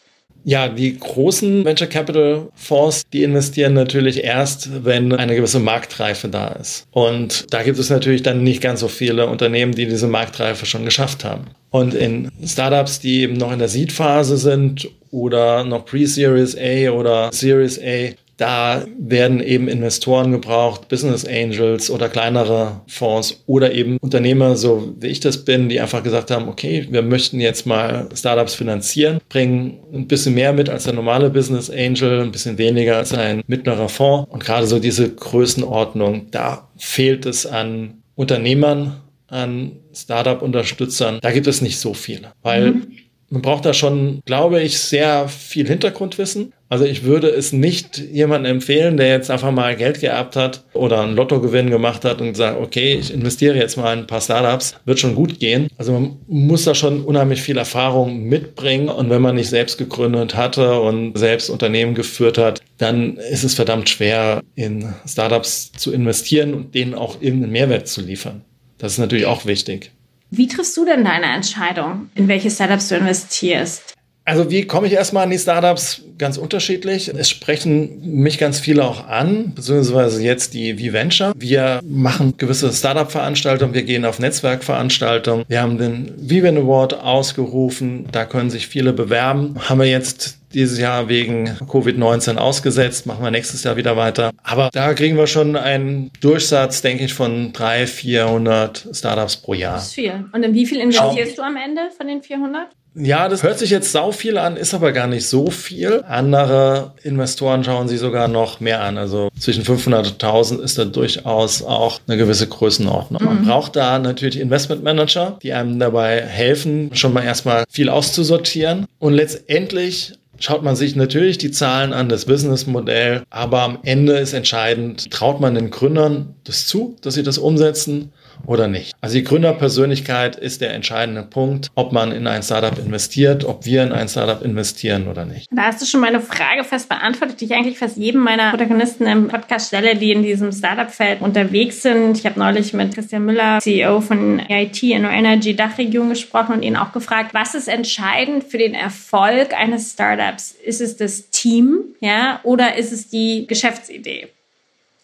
Ja, 0.44 0.68
die 0.68 0.96
großen 0.98 1.66
Venture 1.66 1.88
Capital 1.88 2.48
Fonds, 2.54 3.02
die 3.12 3.24
investieren 3.24 3.74
natürlich 3.74 4.24
erst, 4.24 4.84
wenn 4.84 5.12
eine 5.12 5.34
gewisse 5.34 5.58
Marktreife 5.60 6.28
da 6.28 6.48
ist. 6.48 6.86
Und 6.92 7.52
da 7.52 7.62
gibt 7.62 7.78
es 7.78 7.90
natürlich 7.90 8.22
dann 8.22 8.42
nicht 8.42 8.62
ganz 8.62 8.80
so 8.80 8.88
viele 8.88 9.26
Unternehmen, 9.26 9.72
die 9.72 9.86
diese 9.86 10.06
Marktreife 10.06 10.64
schon 10.64 10.84
geschafft 10.86 11.24
haben. 11.24 11.48
Und 11.70 11.92
in 11.92 12.30
Startups, 12.42 13.00
die 13.00 13.22
eben 13.22 13.34
noch 13.34 13.52
in 13.52 13.58
der 13.58 13.68
Seed-Phase 13.68 14.38
sind 14.38 14.88
oder 15.10 15.62
noch 15.64 15.84
Pre-Series 15.84 16.56
A 16.56 16.90
oder 16.90 17.30
Series 17.32 17.78
A, 17.78 18.14
da 18.36 18.84
werden 18.98 19.42
eben 19.42 19.68
Investoren 19.68 20.30
gebraucht, 20.30 20.88
Business 20.88 21.24
Angels 21.24 21.90
oder 21.90 22.08
kleinere 22.08 22.82
Fonds 22.86 23.42
oder 23.46 23.72
eben 23.72 23.96
Unternehmer, 23.98 24.56
so 24.56 24.94
wie 25.00 25.06
ich 25.06 25.20
das 25.20 25.44
bin, 25.44 25.68
die 25.68 25.80
einfach 25.80 26.02
gesagt 26.02 26.30
haben, 26.30 26.48
okay, 26.48 26.86
wir 26.90 27.02
möchten 27.02 27.40
jetzt 27.40 27.66
mal 27.66 28.08
Startups 28.14 28.54
finanzieren, 28.54 29.20
bringen 29.30 29.78
ein 29.92 30.06
bisschen 30.06 30.34
mehr 30.34 30.52
mit 30.52 30.68
als 30.68 30.84
der 30.84 30.92
normale 30.92 31.30
Business 31.30 31.70
Angel, 31.70 32.20
ein 32.20 32.32
bisschen 32.32 32.58
weniger 32.58 32.98
als 32.98 33.14
ein 33.14 33.42
mittlerer 33.46 33.88
Fonds. 33.88 34.30
Und 34.30 34.44
gerade 34.44 34.66
so 34.66 34.78
diese 34.78 35.14
Größenordnung, 35.14 36.30
da 36.30 36.68
fehlt 36.76 37.24
es 37.24 37.46
an 37.46 38.02
Unternehmern, 38.16 39.00
an 39.28 39.72
Startup-Unterstützern. 39.94 41.18
Da 41.22 41.32
gibt 41.32 41.46
es 41.46 41.62
nicht 41.62 41.78
so 41.78 41.94
viele, 41.94 42.32
weil 42.42 42.72
mhm. 42.72 42.86
man 43.30 43.42
braucht 43.42 43.64
da 43.64 43.72
schon, 43.72 44.20
glaube 44.24 44.62
ich, 44.62 44.78
sehr 44.78 45.28
viel 45.28 45.66
Hintergrundwissen. 45.66 46.52
Also 46.68 46.84
ich 46.84 47.04
würde 47.04 47.28
es 47.28 47.52
nicht 47.52 47.98
jemandem 47.98 48.56
empfehlen, 48.56 48.96
der 48.96 49.08
jetzt 49.08 49.30
einfach 49.30 49.52
mal 49.52 49.76
Geld 49.76 50.00
geerbt 50.00 50.34
hat 50.34 50.64
oder 50.72 51.02
einen 51.02 51.14
Lottogewinn 51.14 51.70
gemacht 51.70 52.04
hat 52.04 52.20
und 52.20 52.36
sagt, 52.36 52.60
okay, 52.60 52.94
ich 52.94 53.12
investiere 53.14 53.56
jetzt 53.56 53.76
mal 53.76 53.92
in 53.92 54.00
ein 54.00 54.06
paar 54.06 54.20
Startups, 54.20 54.74
wird 54.84 54.98
schon 54.98 55.14
gut 55.14 55.38
gehen. 55.38 55.68
Also 55.78 55.92
man 55.92 56.16
muss 56.26 56.64
da 56.64 56.74
schon 56.74 57.04
unheimlich 57.04 57.40
viel 57.40 57.56
Erfahrung 57.56 58.24
mitbringen 58.24 58.88
und 58.88 59.10
wenn 59.10 59.22
man 59.22 59.36
nicht 59.36 59.48
selbst 59.48 59.78
gegründet 59.78 60.34
hatte 60.34 60.80
und 60.80 61.16
selbst 61.16 61.50
Unternehmen 61.50 61.94
geführt 61.94 62.36
hat, 62.36 62.60
dann 62.78 63.16
ist 63.16 63.44
es 63.44 63.54
verdammt 63.54 63.88
schwer, 63.88 64.42
in 64.56 64.92
Startups 65.06 65.72
zu 65.72 65.92
investieren 65.92 66.52
und 66.52 66.74
denen 66.74 66.94
auch 66.94 67.20
irgendeinen 67.20 67.52
Mehrwert 67.52 67.86
zu 67.86 68.00
liefern. 68.00 68.42
Das 68.78 68.92
ist 68.92 68.98
natürlich 68.98 69.26
auch 69.26 69.46
wichtig. 69.46 69.92
Wie 70.30 70.48
triffst 70.48 70.76
du 70.76 70.84
denn 70.84 71.04
deine 71.04 71.26
Entscheidung, 71.26 72.10
in 72.16 72.26
welche 72.26 72.50
Startups 72.50 72.88
du 72.88 72.96
investierst? 72.96 73.95
Also 74.28 74.50
wie 74.50 74.66
komme 74.66 74.88
ich 74.88 74.92
erstmal 74.92 75.22
an 75.22 75.30
die 75.30 75.38
Startups? 75.38 76.02
Ganz 76.18 76.36
unterschiedlich. 76.36 77.08
Es 77.08 77.30
sprechen 77.30 78.00
mich 78.02 78.38
ganz 78.38 78.58
viele 78.58 78.84
auch 78.84 79.06
an, 79.06 79.52
beziehungsweise 79.54 80.20
jetzt 80.20 80.52
die 80.52 80.74
V-Venture. 80.74 81.32
Wir 81.36 81.80
machen 81.84 82.34
gewisse 82.36 82.72
Startup-Veranstaltungen, 82.72 83.72
wir 83.72 83.84
gehen 83.84 84.04
auf 84.04 84.18
Netzwerkveranstaltungen. 84.18 85.44
Wir 85.46 85.62
haben 85.62 85.78
den 85.78 86.12
Viven 86.16 86.56
Award 86.56 86.94
ausgerufen, 86.94 88.06
da 88.10 88.24
können 88.24 88.50
sich 88.50 88.66
viele 88.66 88.92
bewerben. 88.92 89.54
Haben 89.68 89.78
wir 89.78 89.86
jetzt 89.86 90.38
dieses 90.52 90.80
Jahr 90.80 91.08
wegen 91.08 91.48
Covid-19 91.48 92.36
ausgesetzt, 92.36 93.06
machen 93.06 93.22
wir 93.22 93.30
nächstes 93.30 93.62
Jahr 93.62 93.76
wieder 93.76 93.96
weiter. 93.96 94.32
Aber 94.42 94.70
da 94.72 94.92
kriegen 94.94 95.16
wir 95.16 95.28
schon 95.28 95.54
einen 95.54 96.10
Durchsatz, 96.20 96.82
denke 96.82 97.04
ich, 97.04 97.14
von 97.14 97.52
300, 97.52 97.88
400 97.88 98.88
Startups 98.92 99.36
pro 99.36 99.54
Jahr. 99.54 99.74
Das 99.74 99.88
ist 99.88 99.94
viel. 99.94 100.24
Und 100.32 100.42
in 100.42 100.52
wie 100.52 100.66
viel 100.66 100.80
investierst 100.80 101.36
Schau. 101.36 101.42
du 101.42 101.48
am 101.48 101.56
Ende 101.56 101.82
von 101.96 102.08
den 102.08 102.22
400? 102.22 102.68
Ja, 102.98 103.28
das 103.28 103.42
hört 103.42 103.58
sich 103.58 103.70
jetzt 103.70 103.92
sau 103.92 104.10
viel 104.10 104.38
an, 104.38 104.56
ist 104.56 104.72
aber 104.72 104.92
gar 104.92 105.06
nicht 105.06 105.26
so 105.26 105.50
viel. 105.50 106.02
Andere 106.08 106.92
Investoren 107.02 107.62
schauen 107.62 107.88
sich 107.88 108.00
sogar 108.00 108.26
noch 108.26 108.60
mehr 108.60 108.80
an. 108.82 108.96
Also 108.96 109.28
zwischen 109.38 109.64
500 109.64 110.06
und 110.06 110.12
1000 110.14 110.60
ist 110.62 110.78
da 110.78 110.86
durchaus 110.86 111.62
auch 111.62 112.00
eine 112.06 112.16
gewisse 112.16 112.46
Größenordnung. 112.46 113.20
Mhm. 113.20 113.28
Man 113.28 113.44
braucht 113.44 113.76
da 113.76 113.98
natürlich 113.98 114.40
Investmentmanager, 114.40 115.38
die 115.42 115.52
einem 115.52 115.78
dabei 115.78 116.22
helfen, 116.22 116.90
schon 116.94 117.12
mal 117.12 117.22
erstmal 117.22 117.64
viel 117.68 117.90
auszusortieren. 117.90 118.86
Und 118.98 119.12
letztendlich 119.12 120.14
schaut 120.38 120.62
man 120.62 120.76
sich 120.76 120.96
natürlich 120.96 121.36
die 121.36 121.50
Zahlen 121.50 121.92
an, 121.92 122.08
das 122.08 122.24
Businessmodell, 122.24 123.22
aber 123.30 123.62
am 123.62 123.78
Ende 123.82 124.14
ist 124.14 124.32
entscheidend, 124.32 125.10
traut 125.10 125.40
man 125.40 125.54
den 125.54 125.70
Gründern 125.70 126.34
das 126.44 126.66
zu, 126.66 126.96
dass 127.02 127.14
sie 127.14 127.22
das 127.22 127.38
umsetzen 127.38 128.12
oder 128.46 128.68
nicht. 128.68 128.94
Also 129.00 129.16
die 129.16 129.24
Gründerpersönlichkeit 129.24 130.36
ist 130.36 130.60
der 130.60 130.74
entscheidende 130.74 131.22
Punkt, 131.22 131.70
ob 131.74 131.92
man 131.92 132.12
in 132.12 132.26
ein 132.26 132.42
Startup 132.42 132.78
investiert, 132.78 133.44
ob 133.44 133.64
wir 133.64 133.82
in 133.82 133.92
ein 133.92 134.08
Startup 134.08 134.42
investieren 134.42 135.08
oder 135.08 135.24
nicht. 135.24 135.48
Da 135.50 135.64
hast 135.64 135.82
du 135.82 135.86
schon 135.86 136.00
meine 136.00 136.20
Frage 136.20 136.64
fast 136.64 136.88
beantwortet, 136.88 137.40
die 137.40 137.46
ich 137.46 137.54
eigentlich 137.54 137.78
fast 137.78 137.96
jedem 137.96 138.22
meiner 138.22 138.50
Protagonisten 138.50 139.06
im 139.06 139.28
Podcast 139.28 139.68
stelle, 139.68 139.96
die 139.96 140.12
in 140.12 140.22
diesem 140.22 140.52
Startup-Feld 140.52 141.20
unterwegs 141.20 141.82
sind. 141.82 142.18
Ich 142.18 142.26
habe 142.26 142.38
neulich 142.38 142.72
mit 142.72 142.94
Christian 142.94 143.24
Müller, 143.24 143.58
CEO 143.60 144.00
von 144.00 144.40
EIT 144.40 144.82
Inno 144.82 145.08
Energy 145.08 145.54
Dachregion 145.54 146.08
gesprochen 146.08 146.56
und 146.56 146.62
ihn 146.62 146.76
auch 146.76 146.92
gefragt, 146.92 147.34
was 147.34 147.54
ist 147.54 147.68
entscheidend 147.68 148.44
für 148.44 148.58
den 148.58 148.74
Erfolg 148.74 149.54
eines 149.54 149.92
Startups? 149.92 150.52
Ist 150.64 150.80
es 150.80 150.96
das 150.96 151.30
Team, 151.30 151.80
ja, 152.00 152.40
oder 152.42 152.76
ist 152.76 152.92
es 152.92 153.08
die 153.08 153.46
Geschäftsidee? 153.46 154.28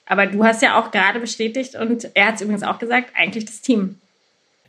Aber 0.06 0.26
du 0.26 0.44
hast 0.44 0.62
ja 0.62 0.80
auch 0.80 0.90
gerade 0.90 1.20
bestätigt 1.20 1.74
und 1.74 2.08
er 2.14 2.28
hat 2.28 2.34
es 2.36 2.40
übrigens 2.42 2.62
auch 2.62 2.78
gesagt, 2.78 3.10
eigentlich 3.14 3.44
das 3.44 3.60
Team. 3.60 3.96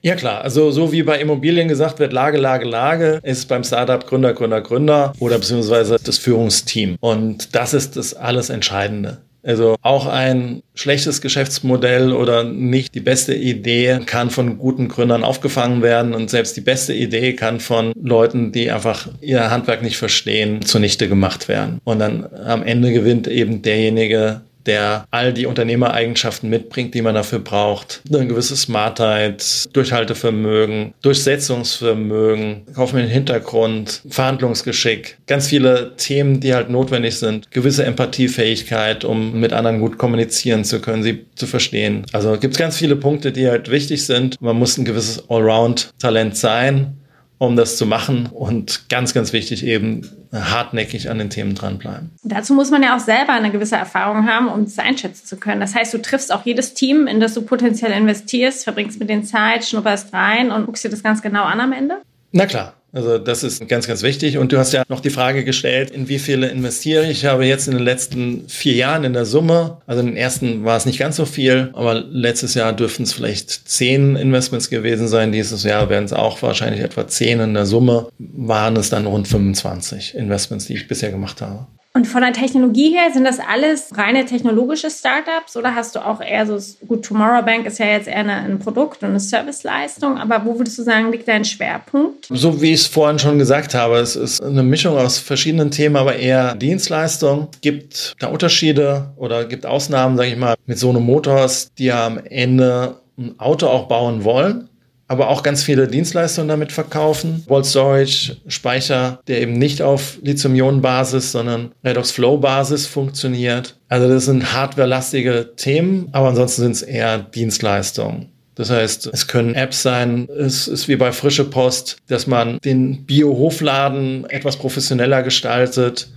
Ja 0.01 0.15
klar, 0.15 0.41
also 0.41 0.69
so 0.69 0.91
wie 0.91 1.01
bei 1.03 1.19
Immobilien 1.21 1.69
gesagt 1.69 1.99
wird, 1.99 2.11
Lage, 2.11 2.37
Lage, 2.37 2.65
Lage, 2.65 3.21
ist 3.23 3.47
beim 3.47 3.63
Startup 3.63 4.05
Gründer, 4.05 4.33
Gründer, 4.33 4.59
Gründer 4.59 5.13
oder 5.19 5.37
beziehungsweise 5.37 5.97
das 6.03 6.17
Führungsteam. 6.17 6.97
Und 6.99 7.55
das 7.55 7.73
ist 7.73 7.95
das 7.95 8.13
alles 8.13 8.49
Entscheidende. 8.49 9.19
Also 9.43 9.75
auch 9.81 10.07
ein 10.07 10.61
schlechtes 10.73 11.21
Geschäftsmodell 11.21 12.13
oder 12.13 12.45
nicht 12.45 12.95
die 12.95 13.01
beste 13.01 13.33
Idee 13.33 13.99
kann 14.05 14.29
von 14.29 14.57
guten 14.57 14.87
Gründern 14.87 15.23
aufgefangen 15.23 15.81
werden 15.81 16.13
und 16.13 16.29
selbst 16.29 16.55
die 16.55 16.61
beste 16.61 16.93
Idee 16.93 17.33
kann 17.33 17.59
von 17.59 17.91
Leuten, 18.01 18.53
die 18.53 18.71
einfach 18.71 19.07
ihr 19.19 19.51
Handwerk 19.51 19.83
nicht 19.83 19.97
verstehen, 19.97 20.61
zunichte 20.61 21.09
gemacht 21.09 21.49
werden. 21.49 21.79
Und 21.83 21.99
dann 21.99 22.25
am 22.45 22.63
Ende 22.63 22.93
gewinnt 22.93 23.27
eben 23.27 23.61
derjenige, 23.61 24.41
der 24.65 25.05
all 25.11 25.33
die 25.33 25.45
Unternehmereigenschaften 25.45 26.49
mitbringt, 26.49 26.93
die 26.93 27.01
man 27.01 27.15
dafür 27.15 27.39
braucht. 27.39 28.01
Eine 28.11 28.27
gewisse 28.27 28.55
Smartheit, 28.55 29.67
Durchhaltevermögen, 29.73 30.93
Durchsetzungsvermögen, 31.01 32.63
kaufmännischen 32.73 33.13
Hintergrund, 33.13 34.01
Verhandlungsgeschick, 34.09 35.17
ganz 35.27 35.47
viele 35.47 35.95
Themen, 35.97 36.39
die 36.39 36.53
halt 36.53 36.69
notwendig 36.69 37.17
sind. 37.17 37.51
Gewisse 37.51 37.85
Empathiefähigkeit, 37.85 39.03
um 39.03 39.39
mit 39.39 39.53
anderen 39.53 39.79
gut 39.79 39.97
kommunizieren 39.97 40.63
zu 40.63 40.79
können, 40.79 41.03
sie 41.03 41.25
zu 41.35 41.47
verstehen. 41.47 42.05
Also 42.11 42.37
gibt 42.37 42.53
es 42.53 42.59
ganz 42.59 42.77
viele 42.77 42.95
Punkte, 42.95 43.31
die 43.31 43.47
halt 43.47 43.69
wichtig 43.69 44.05
sind. 44.05 44.41
Man 44.41 44.57
muss 44.57 44.77
ein 44.77 44.85
gewisses 44.85 45.29
Allround-Talent 45.29 46.37
sein 46.37 46.97
um 47.37 47.55
das 47.55 47.77
zu 47.77 47.85
machen. 47.85 48.27
Und 48.27 48.89
ganz, 48.89 49.13
ganz 49.13 49.33
wichtig 49.33 49.65
eben 49.65 50.09
hartnäckig 50.31 51.09
an 51.09 51.19
den 51.19 51.29
Themen 51.29 51.55
dranbleiben. 51.55 52.11
Dazu 52.23 52.53
muss 52.53 52.71
man 52.71 52.81
ja 52.81 52.95
auch 52.95 52.99
selber 52.99 53.33
eine 53.33 53.51
gewisse 53.51 53.75
Erfahrung 53.75 54.27
haben, 54.27 54.47
um 54.47 54.61
es 54.61 54.79
einschätzen 54.79 55.25
zu 55.25 55.37
können. 55.37 55.61
Das 55.61 55.75
heißt, 55.75 55.93
du 55.93 56.01
triffst 56.01 56.33
auch 56.33 56.45
jedes 56.45 56.73
Team, 56.73 57.07
in 57.07 57.19
das 57.19 57.33
du 57.33 57.41
potenziell 57.41 57.91
investierst, 57.91 58.63
verbringst 58.63 58.99
mit 58.99 59.09
den 59.09 59.23
Zeit, 59.23 59.65
schnupperst 59.65 60.13
rein 60.13 60.51
und 60.51 60.65
guckst 60.65 60.83
dir 60.83 60.89
das 60.89 61.03
ganz 61.03 61.21
genau 61.21 61.43
an 61.43 61.59
am 61.59 61.73
Ende? 61.73 62.01
Na 62.33 62.47
klar. 62.47 62.73
Also 62.91 63.17
das 63.17 63.43
ist 63.43 63.67
ganz, 63.67 63.87
ganz 63.87 64.03
wichtig. 64.03 64.37
Und 64.37 64.51
du 64.51 64.59
hast 64.59 64.71
ja 64.71 64.83
noch 64.87 64.99
die 64.99 65.09
Frage 65.09 65.43
gestellt, 65.43 65.89
in 65.89 66.09
wie 66.09 66.19
viele 66.19 66.47
investiere 66.49 67.05
ich? 67.05 67.23
Ich 67.23 67.25
habe 67.25 67.43
jetzt 67.45 67.67
in 67.67 67.73
den 67.73 67.83
letzten 67.83 68.47
vier 68.47 68.73
Jahren 68.73 69.03
in 69.03 69.13
der 69.13 69.25
Summe, 69.25 69.77
also 69.87 70.01
in 70.01 70.07
den 70.07 70.17
ersten 70.17 70.63
war 70.63 70.77
es 70.77 70.85
nicht 70.85 70.99
ganz 70.99 71.15
so 71.15 71.25
viel, 71.25 71.71
aber 71.73 71.95
letztes 71.95 72.53
Jahr 72.53 72.71
dürften 72.71 73.03
es 73.03 73.13
vielleicht 73.13 73.49
zehn 73.49 74.15
Investments 74.15 74.69
gewesen 74.69 75.07
sein. 75.07 75.31
Dieses 75.31 75.63
Jahr 75.63 75.89
werden 75.89 76.05
es 76.05 76.13
auch 76.13 76.41
wahrscheinlich 76.43 76.81
etwa 76.81 77.07
zehn 77.07 77.39
in 77.39 77.55
der 77.55 77.65
Summe. 77.65 78.09
Waren 78.19 78.75
es 78.75 78.91
dann 78.91 79.07
rund 79.07 79.27
25 79.27 80.13
Investments, 80.13 80.65
die 80.65 80.73
ich 80.73 80.87
bisher 80.87 81.09
gemacht 81.09 81.41
habe. 81.41 81.65
Und 81.95 82.07
von 82.07 82.21
der 82.21 82.33
Technologie 82.33 82.89
her, 82.89 83.11
sind 83.13 83.23
das 83.23 83.37
alles 83.39 83.89
reine 83.95 84.25
technologische 84.25 84.89
Startups 84.89 85.55
oder 85.55 85.75
hast 85.75 85.95
du 85.95 86.03
auch 86.03 86.21
eher 86.21 86.47
so, 86.47 86.57
gut, 86.87 87.05
Tomorrow 87.05 87.43
Bank 87.45 87.67
ist 87.67 87.77
ja 87.77 87.85
jetzt 87.85 88.07
eher 88.07 88.17
eine, 88.17 88.33
ein 88.33 88.57
Produkt 88.57 89.03
und 89.03 89.09
eine 89.09 89.19
Serviceleistung, 89.19 90.17
aber 90.17 90.43
wo 90.43 90.57
würdest 90.57 90.79
du 90.79 90.81
sagen, 90.81 91.11
liegt 91.11 91.27
dein 91.27 91.45
Schwerpunkt? 91.45 92.25
So 92.31 92.59
wie 92.63 92.73
ich 92.73 92.81
es 92.81 92.87
vorhin 92.87 93.19
schon 93.19 93.37
gesagt 93.37 93.75
habe, 93.75 93.97
es 93.97 94.15
ist 94.15 94.41
eine 94.41 94.63
Mischung 94.63 94.97
aus 94.97 95.19
verschiedenen 95.19 95.69
Themen, 95.69 95.95
aber 95.95 96.15
eher 96.15 96.55
Dienstleistung. 96.55 97.49
Gibt 97.61 98.15
da 98.17 98.27
Unterschiede 98.27 99.11
oder 99.15 99.45
gibt 99.45 99.67
Ausnahmen, 99.67 100.17
sage 100.17 100.29
ich 100.29 100.37
mal, 100.37 100.55
mit 100.65 100.79
Sono 100.79 100.99
Motors, 100.99 101.69
die 101.77 101.85
ja 101.85 102.07
am 102.07 102.17
Ende 102.17 102.97
ein 103.19 103.39
Auto 103.39 103.67
auch 103.67 103.87
bauen 103.87 104.23
wollen, 104.23 104.67
aber 105.07 105.29
auch 105.29 105.43
ganz 105.43 105.63
viele 105.63 105.87
Dienstleistungen 105.87 106.47
damit 106.47 106.71
verkaufen. 106.71 107.43
Vault 107.47 107.65
Storage, 107.65 108.37
Speicher, 108.47 109.19
der 109.27 109.41
eben 109.41 109.53
nicht 109.53 109.81
auf 109.81 110.17
Lithium-Ionen-Basis, 110.21 111.31
sondern 111.31 111.71
Redox-Flow-Basis 111.83 112.87
funktioniert. 112.87 113.77
Also 113.89 114.07
das 114.07 114.25
sind 114.25 114.53
hardwarelastige 114.53 115.51
Themen, 115.55 116.09
aber 116.13 116.29
ansonsten 116.29 116.61
sind 116.63 116.71
es 116.71 116.81
eher 116.81 117.19
Dienstleistungen. 117.19 118.29
Das 118.55 118.69
heißt, 118.69 119.07
es 119.07 119.27
können 119.27 119.55
Apps 119.55 119.81
sein, 119.81 120.27
es 120.29 120.67
ist 120.67 120.87
wie 120.87 120.95
bei 120.95 121.11
Frische 121.11 121.45
Post, 121.45 121.97
dass 122.07 122.27
man 122.27 122.59
den 122.59 123.05
Bio-Hofladen 123.05 124.29
etwas 124.29 124.57
professioneller 124.57 125.23
gestaltet 125.23 126.09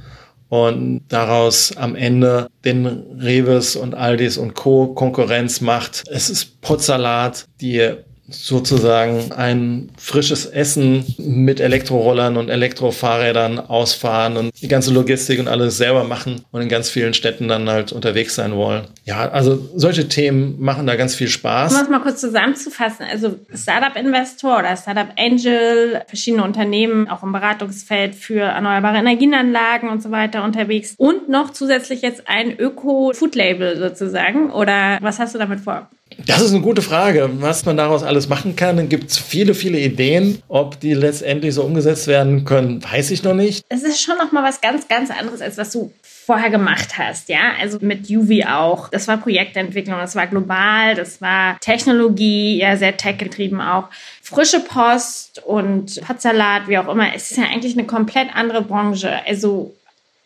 und 0.48 1.02
daraus 1.08 1.76
am 1.76 1.96
Ende 1.96 2.48
den 2.64 2.86
Reves 3.18 3.74
und 3.74 3.94
Aldis 3.94 4.36
und 4.36 4.54
Co. 4.54 4.88
Konkurrenz 4.88 5.60
macht. 5.60 6.04
Es 6.10 6.30
ist 6.30 6.60
Potsalat, 6.60 7.46
die 7.60 7.94
sozusagen 8.28 9.32
ein 9.32 9.90
frisches 9.98 10.46
Essen 10.46 11.04
mit 11.18 11.60
Elektrorollern 11.60 12.36
und 12.36 12.48
Elektrofahrrädern 12.48 13.60
ausfahren 13.60 14.36
und 14.36 14.50
die 14.60 14.68
ganze 14.68 14.92
Logistik 14.92 15.38
und 15.38 15.48
alles 15.48 15.76
selber 15.76 16.04
machen 16.04 16.44
und 16.50 16.60
in 16.60 16.68
ganz 16.68 16.90
vielen 16.90 17.14
Städten 17.14 17.48
dann 17.48 17.68
halt 17.68 17.92
unterwegs 17.92 18.34
sein 18.34 18.54
wollen. 18.56 18.84
Ja, 19.04 19.30
also 19.30 19.68
solche 19.76 20.08
Themen 20.08 20.60
machen 20.60 20.86
da 20.86 20.96
ganz 20.96 21.14
viel 21.14 21.28
Spaß. 21.28 21.74
Um 21.74 21.80
es 21.80 21.88
mal 21.88 22.00
kurz 22.00 22.20
zusammenzufassen, 22.20 23.06
also 23.10 23.36
Startup-Investor 23.54 24.58
oder 24.58 24.76
Startup-Angel, 24.76 26.02
verschiedene 26.08 26.42
Unternehmen 26.42 27.08
auch 27.08 27.22
im 27.22 27.32
Beratungsfeld 27.32 28.14
für 28.14 28.40
erneuerbare 28.40 28.98
Energienanlagen 28.98 29.88
und 29.88 30.02
so 30.02 30.10
weiter 30.10 30.42
unterwegs 30.42 30.94
und 30.96 31.28
noch 31.28 31.50
zusätzlich 31.50 32.02
jetzt 32.02 32.24
ein 32.26 32.58
Öko-Food-Label 32.58 33.78
sozusagen 33.78 34.50
oder 34.50 34.98
was 35.00 35.18
hast 35.20 35.34
du 35.34 35.38
damit 35.38 35.60
vor? 35.60 35.88
Das 36.24 36.40
ist 36.40 36.52
eine 36.52 36.62
gute 36.62 36.82
Frage, 36.82 37.28
was 37.40 37.64
man 37.66 37.76
daraus 37.76 38.02
alles 38.02 38.28
machen 38.28 38.56
kann. 38.56 38.76
Dann 38.76 38.88
gibt 38.88 39.10
es 39.10 39.18
viele, 39.18 39.54
viele 39.54 39.78
Ideen. 39.78 40.42
Ob 40.48 40.80
die 40.80 40.94
letztendlich 40.94 41.54
so 41.54 41.62
umgesetzt 41.62 42.06
werden 42.06 42.44
können, 42.44 42.82
weiß 42.82 43.10
ich 43.10 43.22
noch 43.22 43.34
nicht. 43.34 43.64
Es 43.68 43.82
ist 43.82 44.00
schon 44.00 44.16
noch 44.16 44.32
mal 44.32 44.42
was 44.42 44.60
ganz, 44.60 44.88
ganz 44.88 45.10
anderes, 45.10 45.40
als 45.40 45.58
was 45.58 45.70
du 45.72 45.92
vorher 46.26 46.50
gemacht 46.50 46.98
hast, 46.98 47.28
ja, 47.28 47.52
also 47.60 47.78
mit 47.80 48.08
Juvi 48.08 48.44
auch. 48.44 48.88
Das 48.88 49.06
war 49.06 49.16
Projektentwicklung, 49.16 49.96
das 49.96 50.16
war 50.16 50.26
global, 50.26 50.96
das 50.96 51.20
war 51.20 51.56
Technologie, 51.60 52.58
ja, 52.58 52.76
sehr 52.76 52.96
tech-getrieben 52.96 53.60
auch. 53.60 53.84
Frische 54.22 54.58
Post 54.58 55.40
und 55.46 56.00
Potsalat, 56.04 56.66
wie 56.66 56.78
auch 56.78 56.88
immer. 56.88 57.14
Es 57.14 57.30
ist 57.30 57.36
ja 57.36 57.44
eigentlich 57.44 57.78
eine 57.78 57.86
komplett 57.86 58.34
andere 58.34 58.62
Branche. 58.62 59.20
Also 59.24 59.76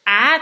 A, 0.06 0.38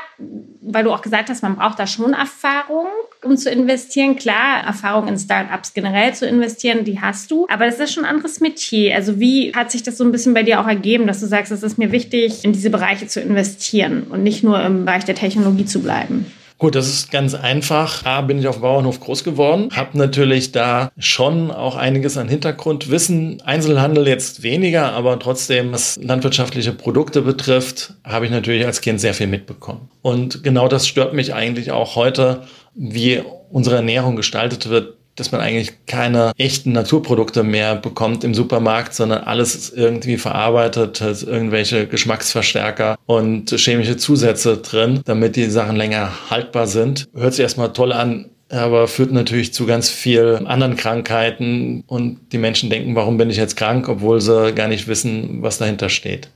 weil 0.60 0.84
du 0.84 0.92
auch 0.92 1.02
gesagt 1.02 1.28
hast, 1.28 1.42
man 1.42 1.56
braucht 1.56 1.80
da 1.80 1.88
schon 1.88 2.12
Erfahrung, 2.12 2.86
um 3.24 3.36
zu 3.36 3.50
investieren. 3.50 4.16
Klar, 4.16 4.64
Erfahrung 4.64 5.08
in 5.08 5.18
Startups 5.18 5.74
generell 5.74 6.14
zu 6.14 6.26
investieren, 6.26 6.84
die 6.84 7.00
hast 7.00 7.30
du. 7.30 7.46
Aber 7.48 7.66
das 7.66 7.78
ist 7.78 7.92
schon 7.92 8.04
ein 8.04 8.14
anderes 8.14 8.40
Metier. 8.40 8.94
Also 8.94 9.18
wie 9.18 9.52
hat 9.54 9.70
sich 9.70 9.82
das 9.82 9.98
so 9.98 10.04
ein 10.04 10.12
bisschen 10.12 10.34
bei 10.34 10.42
dir 10.42 10.60
auch 10.60 10.66
ergeben, 10.66 11.06
dass 11.06 11.20
du 11.20 11.26
sagst, 11.26 11.52
es 11.52 11.62
ist 11.62 11.78
mir 11.78 11.92
wichtig, 11.92 12.44
in 12.44 12.52
diese 12.52 12.70
Bereiche 12.70 13.06
zu 13.06 13.20
investieren 13.20 14.04
und 14.10 14.22
nicht 14.22 14.42
nur 14.42 14.62
im 14.62 14.84
Bereich 14.84 15.04
der 15.04 15.14
Technologie 15.14 15.64
zu 15.64 15.80
bleiben? 15.80 16.26
Gut, 16.58 16.74
das 16.74 16.88
ist 16.88 17.12
ganz 17.12 17.34
einfach. 17.34 18.04
A, 18.04 18.20
bin 18.20 18.40
ich 18.40 18.48
auf 18.48 18.56
dem 18.56 18.62
Bauernhof 18.62 18.98
groß 18.98 19.22
geworden, 19.22 19.68
habe 19.76 19.96
natürlich 19.96 20.50
da 20.50 20.90
schon 20.98 21.52
auch 21.52 21.76
einiges 21.76 22.16
an 22.16 22.28
Hintergrundwissen. 22.28 23.40
Einzelhandel 23.42 24.08
jetzt 24.08 24.42
weniger, 24.42 24.92
aber 24.92 25.20
trotzdem, 25.20 25.70
was 25.70 25.96
landwirtschaftliche 26.02 26.72
Produkte 26.72 27.22
betrifft, 27.22 27.94
habe 28.02 28.24
ich 28.24 28.32
natürlich 28.32 28.66
als 28.66 28.80
Kind 28.80 29.00
sehr 29.00 29.14
viel 29.14 29.28
mitbekommen. 29.28 29.88
Und 30.02 30.42
genau 30.42 30.66
das 30.66 30.88
stört 30.88 31.14
mich 31.14 31.32
eigentlich 31.32 31.70
auch 31.70 31.94
heute, 31.94 32.42
wie 32.74 33.22
unsere 33.50 33.76
Ernährung 33.76 34.16
gestaltet 34.16 34.68
wird 34.68 34.97
dass 35.18 35.32
man 35.32 35.40
eigentlich 35.40 35.72
keine 35.86 36.32
echten 36.38 36.72
Naturprodukte 36.72 37.42
mehr 37.42 37.74
bekommt 37.74 38.24
im 38.24 38.34
Supermarkt, 38.34 38.94
sondern 38.94 39.24
alles 39.24 39.54
ist 39.54 39.76
irgendwie 39.76 40.16
verarbeitet, 40.16 41.00
hat 41.00 41.22
irgendwelche 41.22 41.86
Geschmacksverstärker 41.86 42.96
und 43.06 43.50
chemische 43.50 43.96
Zusätze 43.96 44.58
drin, 44.58 45.00
damit 45.04 45.36
die 45.36 45.46
Sachen 45.46 45.76
länger 45.76 46.12
haltbar 46.30 46.66
sind. 46.66 47.08
Hört 47.14 47.34
sich 47.34 47.42
erstmal 47.42 47.72
toll 47.72 47.92
an, 47.92 48.26
aber 48.48 48.88
führt 48.88 49.12
natürlich 49.12 49.52
zu 49.52 49.66
ganz 49.66 49.90
vielen 49.90 50.46
anderen 50.46 50.76
Krankheiten 50.76 51.84
und 51.86 52.18
die 52.32 52.38
Menschen 52.38 52.70
denken, 52.70 52.94
warum 52.94 53.18
bin 53.18 53.30
ich 53.30 53.36
jetzt 53.36 53.56
krank, 53.56 53.88
obwohl 53.88 54.20
sie 54.20 54.52
gar 54.52 54.68
nicht 54.68 54.88
wissen, 54.88 55.42
was 55.42 55.58
dahinter 55.58 55.88
steht. 55.88 56.28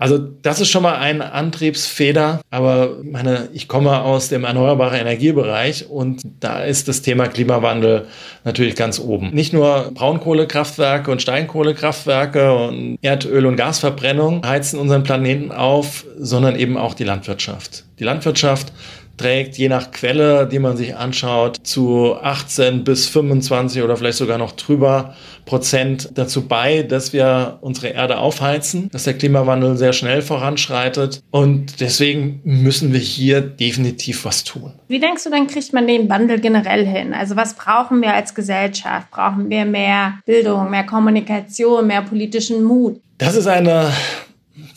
Also 0.00 0.16
das 0.16 0.60
ist 0.60 0.70
schon 0.70 0.82
mal 0.82 0.96
ein 0.96 1.20
Antriebsfeder, 1.20 2.40
aber 2.50 2.96
meine, 3.04 3.50
ich 3.52 3.68
komme 3.68 4.00
aus 4.00 4.30
dem 4.30 4.44
erneuerbaren 4.44 4.98
Energiebereich 4.98 5.90
und 5.90 6.22
da 6.40 6.60
ist 6.64 6.88
das 6.88 7.02
Thema 7.02 7.28
Klimawandel 7.28 8.06
natürlich 8.42 8.76
ganz 8.76 8.98
oben. 8.98 9.28
Nicht 9.34 9.52
nur 9.52 9.90
Braunkohlekraftwerke 9.92 11.10
und 11.10 11.20
Steinkohlekraftwerke 11.20 12.50
und 12.50 12.96
Erdöl- 13.02 13.44
und 13.44 13.56
Gasverbrennung 13.56 14.42
heizen 14.46 14.78
unseren 14.78 15.02
Planeten 15.02 15.52
auf, 15.52 16.06
sondern 16.16 16.56
eben 16.56 16.78
auch 16.78 16.94
die 16.94 17.04
Landwirtschaft. 17.04 17.84
Die 17.98 18.04
Landwirtschaft 18.04 18.72
trägt 19.20 19.58
je 19.58 19.68
nach 19.68 19.90
Quelle, 19.90 20.46
die 20.46 20.58
man 20.58 20.78
sich 20.78 20.96
anschaut, 20.96 21.58
zu 21.62 22.16
18 22.16 22.84
bis 22.84 23.06
25 23.06 23.82
oder 23.82 23.98
vielleicht 23.98 24.16
sogar 24.16 24.38
noch 24.38 24.52
drüber 24.52 25.14
Prozent 25.44 26.08
dazu 26.14 26.48
bei, 26.48 26.82
dass 26.82 27.12
wir 27.12 27.58
unsere 27.60 27.88
Erde 27.88 28.16
aufheizen, 28.16 28.88
dass 28.92 29.04
der 29.04 29.14
Klimawandel 29.14 29.76
sehr 29.76 29.92
schnell 29.92 30.22
voranschreitet 30.22 31.20
und 31.30 31.80
deswegen 31.80 32.40
müssen 32.44 32.94
wir 32.94 33.00
hier 33.00 33.42
definitiv 33.42 34.24
was 34.24 34.42
tun. 34.44 34.72
Wie 34.88 35.00
denkst 35.00 35.24
du, 35.24 35.30
dann 35.30 35.48
kriegt 35.48 35.74
man 35.74 35.86
den 35.86 36.08
Wandel 36.08 36.40
generell 36.40 36.86
hin? 36.86 37.12
Also 37.12 37.36
was 37.36 37.54
brauchen 37.54 38.00
wir 38.00 38.14
als 38.14 38.34
Gesellschaft? 38.34 39.10
Brauchen 39.10 39.50
wir 39.50 39.66
mehr 39.66 40.14
Bildung, 40.24 40.70
mehr 40.70 40.84
Kommunikation, 40.84 41.86
mehr 41.86 42.02
politischen 42.02 42.64
Mut? 42.64 43.00
Das 43.18 43.36
ist 43.36 43.46
eine 43.46 43.92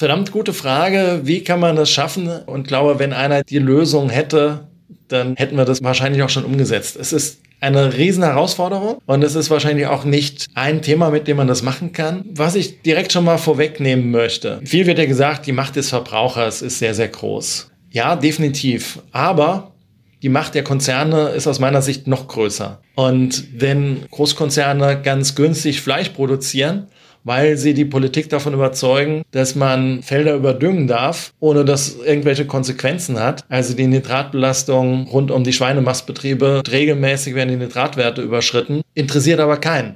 verdammt 0.03 0.33
gute 0.33 0.51
Frage. 0.51 1.21
Wie 1.23 1.45
kann 1.45 1.61
man 1.61 1.77
das 1.77 1.89
schaffen? 1.89 2.27
Und 2.45 2.67
glaube, 2.67 2.99
wenn 2.99 3.13
einer 3.13 3.41
die 3.41 3.57
Lösung 3.57 4.09
hätte, 4.09 4.67
dann 5.07 5.37
hätten 5.37 5.55
wir 5.55 5.63
das 5.63 5.81
wahrscheinlich 5.81 6.21
auch 6.23 6.29
schon 6.29 6.43
umgesetzt. 6.43 6.97
Es 6.99 7.13
ist 7.13 7.39
eine 7.61 7.93
riesen 7.93 8.21
Herausforderung 8.21 8.97
und 9.05 9.23
es 9.23 9.35
ist 9.35 9.49
wahrscheinlich 9.49 9.87
auch 9.87 10.03
nicht 10.03 10.47
ein 10.55 10.81
Thema, 10.81 11.09
mit 11.09 11.29
dem 11.29 11.37
man 11.37 11.47
das 11.47 11.61
machen 11.61 11.93
kann. 11.93 12.25
Was 12.35 12.55
ich 12.55 12.81
direkt 12.81 13.13
schon 13.13 13.23
mal 13.23 13.37
vorwegnehmen 13.37 14.11
möchte. 14.11 14.59
Viel 14.65 14.87
wird 14.87 14.99
ja 14.99 15.05
gesagt, 15.05 15.45
die 15.45 15.53
Macht 15.53 15.77
des 15.77 15.87
Verbrauchers 15.87 16.61
ist 16.61 16.79
sehr, 16.79 16.93
sehr 16.93 17.07
groß. 17.07 17.71
Ja, 17.91 18.17
definitiv. 18.17 18.99
Aber 19.13 19.71
die 20.21 20.27
Macht 20.27 20.53
der 20.53 20.65
Konzerne 20.65 21.29
ist 21.29 21.47
aus 21.47 21.59
meiner 21.59 21.81
Sicht 21.81 22.07
noch 22.07 22.27
größer. 22.27 22.81
Und 22.95 23.45
wenn 23.55 24.01
Großkonzerne 24.11 25.01
ganz 25.01 25.35
günstig 25.35 25.79
Fleisch 25.79 26.09
produzieren, 26.09 26.87
weil 27.23 27.57
sie 27.57 27.73
die 27.73 27.85
Politik 27.85 28.29
davon 28.29 28.53
überzeugen, 28.53 29.23
dass 29.31 29.55
man 29.55 30.03
Felder 30.03 30.35
überdüngen 30.35 30.87
darf, 30.87 31.33
ohne 31.39 31.65
dass 31.65 31.97
irgendwelche 31.97 32.45
Konsequenzen 32.45 33.19
hat. 33.19 33.43
Also 33.49 33.73
die 33.73 33.87
Nitratbelastung 33.87 35.07
rund 35.07 35.31
um 35.31 35.43
die 35.43 35.53
Schweinemastbetriebe, 35.53 36.63
regelmäßig 36.69 37.35
werden 37.35 37.49
die 37.49 37.55
Nitratwerte 37.55 38.21
überschritten, 38.21 38.81
interessiert 38.93 39.39
aber 39.39 39.57
keinen. 39.57 39.95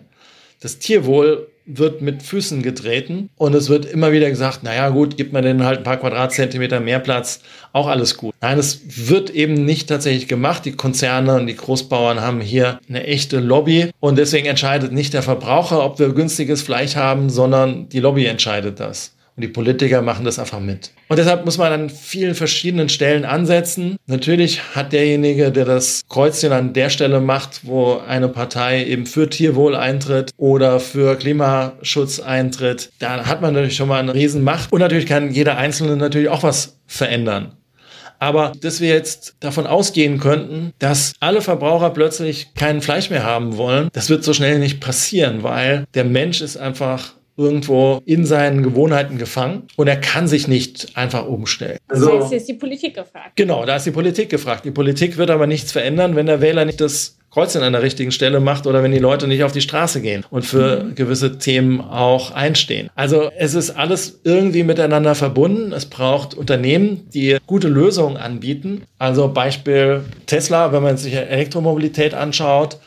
Das 0.62 0.80
Tierwohl 0.80 1.48
wird 1.67 2.01
mit 2.01 2.23
Füßen 2.23 2.63
getreten 2.63 3.30
und 3.36 3.53
es 3.53 3.69
wird 3.69 3.86
immer 3.86 4.12
wieder 4.12 4.30
gesagt, 4.30 4.63
naja 4.63 4.89
gut, 4.89 5.17
gibt 5.17 5.34
man 5.34 5.43
denen 5.43 5.65
halt 5.65 5.80
ein 5.80 5.84
paar 5.84 5.97
Quadratzentimeter 5.97 6.80
mehr 6.80 6.99
Platz, 6.99 7.41
auch 7.73 7.88
alles 7.88 8.17
gut. 8.17 8.34
Nein, 8.41 8.58
es 8.58 9.10
wird 9.10 9.30
eben 9.30 9.65
nicht 9.65 9.89
tatsächlich 9.89 10.27
gemacht. 10.27 10.65
Die 10.65 10.71
Konzerne 10.71 11.36
und 11.36 11.47
die 11.47 11.56
Großbauern 11.56 12.21
haben 12.21 12.41
hier 12.41 12.80
eine 12.88 13.03
echte 13.03 13.39
Lobby 13.39 13.91
und 13.99 14.17
deswegen 14.17 14.47
entscheidet 14.47 14.93
nicht 14.93 15.13
der 15.13 15.23
Verbraucher, 15.23 15.84
ob 15.84 15.99
wir 15.99 16.10
günstiges 16.10 16.62
Fleisch 16.62 16.95
haben, 16.95 17.30
sondern 17.30 17.89
die 17.89 17.99
Lobby 17.99 18.25
entscheidet 18.25 18.80
das. 18.80 19.16
Und 19.38 19.43
die 19.43 19.50
Politiker 19.50 20.02
machen 20.02 20.26
das 20.26 20.39
einfach 20.39 20.60
mit. 20.60 20.89
Und 21.10 21.19
deshalb 21.19 21.45
muss 21.45 21.60
man 21.60 21.71
an 21.71 21.89
vielen 21.91 22.34
verschiedenen 22.34 22.89
Stellen 22.89 23.23
ansetzen. 23.23 23.97
Natürlich 24.08 24.76
hat 24.76 24.93
derjenige, 24.93 25.52
der 25.52 25.63
das 25.63 26.02
Kreuzchen 26.10 26.52
an 26.52 26.73
der 26.73 26.89
Stelle 26.89 27.19
macht, 27.19 27.62
wo 27.62 27.97
eine 28.00 28.30
Partei 28.30 28.84
eben 28.84 29.06
für 29.06 29.30
Tierwohl 29.30 29.76
eintritt 29.76 30.32
oder 30.38 30.80
für 30.80 31.15
Klimaschutz 31.15 32.19
eintritt, 32.19 32.89
da 32.97 33.28
hat 33.28 33.43
man 33.43 33.54
natürlich 33.54 33.76
schon 33.76 33.89
mal 33.89 34.00
eine 34.00 34.15
Riesenmacht. 34.15 34.71
Und 34.73 34.80
natürlich 34.80 35.06
kann 35.06 35.32
jeder 35.32 35.58
Einzelne 35.58 35.97
natürlich 35.97 36.30
auch 36.30 36.41
was 36.41 36.80
verändern. 36.88 37.54
Aber 38.17 38.54
dass 38.60 38.82
wir 38.82 38.89
jetzt 38.89 39.36
davon 39.39 39.67
ausgehen 39.67 40.19
könnten, 40.19 40.73
dass 40.80 41.13
alle 41.19 41.41
Verbraucher 41.41 41.91
plötzlich 41.91 42.56
kein 42.56 42.82
Fleisch 42.82 43.12
mehr 43.12 43.23
haben 43.23 43.58
wollen, 43.58 43.89
das 43.93 44.10
wird 44.10 44.23
so 44.23 44.34
schnell 44.34 44.58
nicht 44.58 44.80
passieren, 44.80 45.43
weil 45.43 45.86
der 45.93 46.06
Mensch 46.06 46.41
ist 46.41 46.58
einfach 46.58 47.13
irgendwo 47.38 48.02
in 48.06 48.26
seinen 48.26 48.63
Gewohnheiten 48.63 49.17
gefangen 49.17 49.63
und 49.76 49.88
er 49.88 49.97
kann 49.97 50.28
sich 50.28 50.47
nicht 50.47 50.97
einfach 50.97 51.28
umstellen. 51.28 51.78
Also, 51.88 52.28
hier 52.28 52.38
ist 52.38 52.50
die 52.50 52.56
Politik 52.56 52.95
gefragt. 52.95 53.32
Genau, 53.36 53.65
da 53.65 53.76
ist 53.76 53.86
die 53.86 53.91
Politik 53.91 54.30
gefragt. 54.30 54.65
Die 54.65 54.71
Politik 54.71 55.17
wird 55.17 55.30
aber 55.30 55.47
nichts 55.47 55.71
verändern, 55.71 56.15
wenn 56.15 56.26
der 56.26 56.41
Wähler 56.41 56.65
nicht 56.65 56.82
das 56.82 57.17
Kreuzchen 57.30 57.62
an 57.62 57.73
der 57.73 57.84
richtigen 57.84 58.12
Stelle 58.12 58.39
macht 58.39 58.65
oder 58.65 58.82
wenn 58.82 58.91
die 58.91 59.00
Leute 59.00 59.28
nicht 59.28 59.43
auf 59.43 59.52
die 59.52 59.62
Straße 59.62 60.02
gehen 60.02 60.26
und 60.32 60.43
für 60.43 60.84
mhm. 60.84 60.95
gewisse 60.95 61.38
Themen 61.38 61.82
auch 61.82 62.32
einstehen. 62.32 62.89
Also 62.95 63.30
es 63.38 63.54
ist 63.54 63.71
alles 63.71 64.21
irgendwie 64.23 64.63
miteinander 64.63 65.13
verbunden. 65.13 65.71
Es 65.73 65.86
braucht 65.86 66.34
Unternehmen, 66.34 67.08
die 67.13 67.38
gute 67.45 67.67
Lösungen 67.67 68.17
anbieten. 68.17 68.84
Also 68.97 69.28
Beispiel 69.28 70.02
Tesla, 70.26 70.71
wenn 70.71 70.82
man 70.82 70.97
sich 70.97 71.13
Elektromobilität 71.13 72.15
anschaut, 72.15 72.80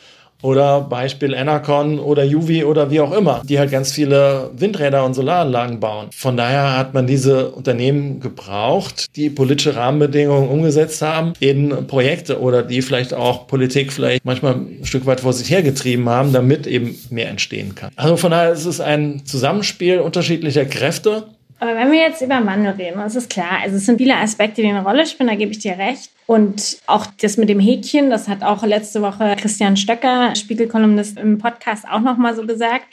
Oder 0.43 0.81
Beispiel 0.83 1.35
Enercon 1.35 1.99
oder 1.99 2.25
Juvi 2.25 2.65
oder 2.65 2.91
wie 2.91 3.01
auch 3.01 3.13
immer, 3.13 3.43
die 3.45 3.59
halt 3.59 3.71
ganz 3.71 3.93
viele 3.93 4.51
Windräder 4.57 5.05
und 5.05 5.15
Solaranlagen 5.15 5.81
bauen. 5.81 6.09
Von 6.13 6.37
daher 6.37 6.77
hat 6.77 6.95
man 6.95 7.07
diese 7.07 7.51
Unternehmen 7.51 8.21
gebraucht, 8.21 9.17
die 9.17 9.31
politische 9.31 9.77
Rahmenbedingungen 9.77 10.49
umgesetzt 10.49 11.03
haben 11.03 11.33
in 11.41 11.87
Projekte 11.87 12.41
oder 12.41 12.63
die 12.63 12.83
vielleicht 12.83 13.15
auch 13.15 13.47
Politik 13.47 13.93
vielleicht 13.93 14.25
manchmal 14.25 14.55
ein 14.55 14.85
Stück 14.85 15.07
weit 15.07 15.21
vor 15.21 15.33
sich 15.33 15.51
hergetrieben 15.51 16.09
haben, 16.09 16.33
damit 16.33 16.67
eben 16.67 16.97
mehr 17.11 17.29
entstehen 17.29 17.75
kann. 17.75 17.91
Also 17.97 18.17
von 18.17 18.31
daher 18.31 18.53
ist 18.53 18.67
es 18.67 18.81
ein 18.81 19.25
Zusammenspiel 19.25 20.01
unterschiedlicher 20.01 20.65
Kräfte. 20.65 21.25
Aber 21.61 21.75
wenn 21.77 21.93
wir 21.93 22.01
jetzt 22.01 22.23
über 22.23 22.45
Wandel 22.47 22.73
reden, 22.73 22.97
das 22.97 23.15
ist 23.15 23.29
klar, 23.29 23.61
also 23.63 23.77
es 23.77 23.85
sind 23.85 23.99
viele 23.99 24.17
Aspekte, 24.17 24.63
die 24.63 24.69
eine 24.69 24.83
Rolle 24.83 25.07
spielen, 25.07 25.29
da 25.29 25.35
gebe 25.35 25.53
ich 25.53 25.59
dir 25.59 25.77
recht. 25.77 26.11
Und 26.27 26.79
auch 26.87 27.05
das 27.21 27.37
mit 27.37 27.51
dem 27.51 27.61
Häkchen, 27.61 28.09
das 28.09 28.29
hat 28.29 28.43
auch 28.43 28.63
letzte 28.63 29.03
Woche 29.03 29.37
Christian 29.39 29.77
Stöcker, 29.77 30.35
Spiegelkolumnist 30.35 31.19
im 31.19 31.37
Podcast, 31.37 31.85
auch 31.87 32.01
nochmal 32.01 32.35
so 32.35 32.47
gesagt. 32.47 32.87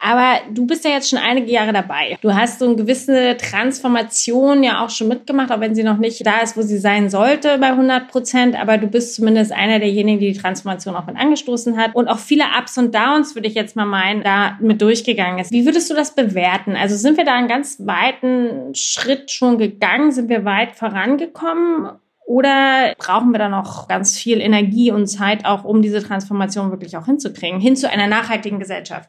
Aber 0.00 0.38
du 0.52 0.64
bist 0.64 0.84
ja 0.84 0.92
jetzt 0.92 1.10
schon 1.10 1.18
einige 1.18 1.50
Jahre 1.50 1.72
dabei. 1.72 2.16
Du 2.20 2.32
hast 2.32 2.60
so 2.60 2.66
eine 2.66 2.76
gewisse 2.76 3.36
Transformation 3.36 4.62
ja 4.62 4.84
auch 4.84 4.90
schon 4.90 5.08
mitgemacht, 5.08 5.50
auch 5.50 5.58
wenn 5.58 5.74
sie 5.74 5.82
noch 5.82 5.98
nicht 5.98 6.24
da 6.24 6.38
ist, 6.38 6.56
wo 6.56 6.62
sie 6.62 6.78
sein 6.78 7.10
sollte 7.10 7.58
bei 7.58 7.68
100 7.68 8.08
Prozent. 8.08 8.60
Aber 8.60 8.78
du 8.78 8.86
bist 8.86 9.16
zumindest 9.16 9.50
einer 9.50 9.80
derjenigen, 9.80 10.20
die 10.20 10.32
die 10.32 10.38
Transformation 10.38 10.94
auch 10.94 11.06
mit 11.06 11.16
angestoßen 11.16 11.76
hat 11.76 11.96
und 11.96 12.06
auch 12.06 12.20
viele 12.20 12.44
Ups 12.58 12.78
und 12.78 12.94
Downs, 12.94 13.34
würde 13.34 13.48
ich 13.48 13.54
jetzt 13.54 13.74
mal 13.74 13.86
meinen, 13.86 14.22
da 14.22 14.56
mit 14.60 14.80
durchgegangen 14.80 15.40
ist. 15.40 15.50
Wie 15.50 15.66
würdest 15.66 15.90
du 15.90 15.94
das 15.94 16.14
bewerten? 16.14 16.76
Also 16.76 16.96
sind 16.96 17.16
wir 17.16 17.24
da 17.24 17.34
einen 17.34 17.48
ganz 17.48 17.80
weiten 17.80 18.74
Schritt 18.74 19.32
schon 19.32 19.58
gegangen? 19.58 20.12
Sind 20.12 20.28
wir 20.28 20.44
weit 20.44 20.76
vorangekommen? 20.76 21.90
Oder 22.24 22.94
brauchen 22.98 23.32
wir 23.32 23.38
da 23.38 23.48
noch 23.48 23.88
ganz 23.88 24.16
viel 24.16 24.40
Energie 24.40 24.92
und 24.92 25.06
Zeit 25.06 25.44
auch, 25.44 25.64
um 25.64 25.82
diese 25.82 26.06
Transformation 26.06 26.70
wirklich 26.70 26.96
auch 26.96 27.06
hinzukriegen, 27.06 27.58
hin 27.58 27.74
zu 27.74 27.90
einer 27.90 28.06
nachhaltigen 28.06 28.58
Gesellschaft? 28.60 29.08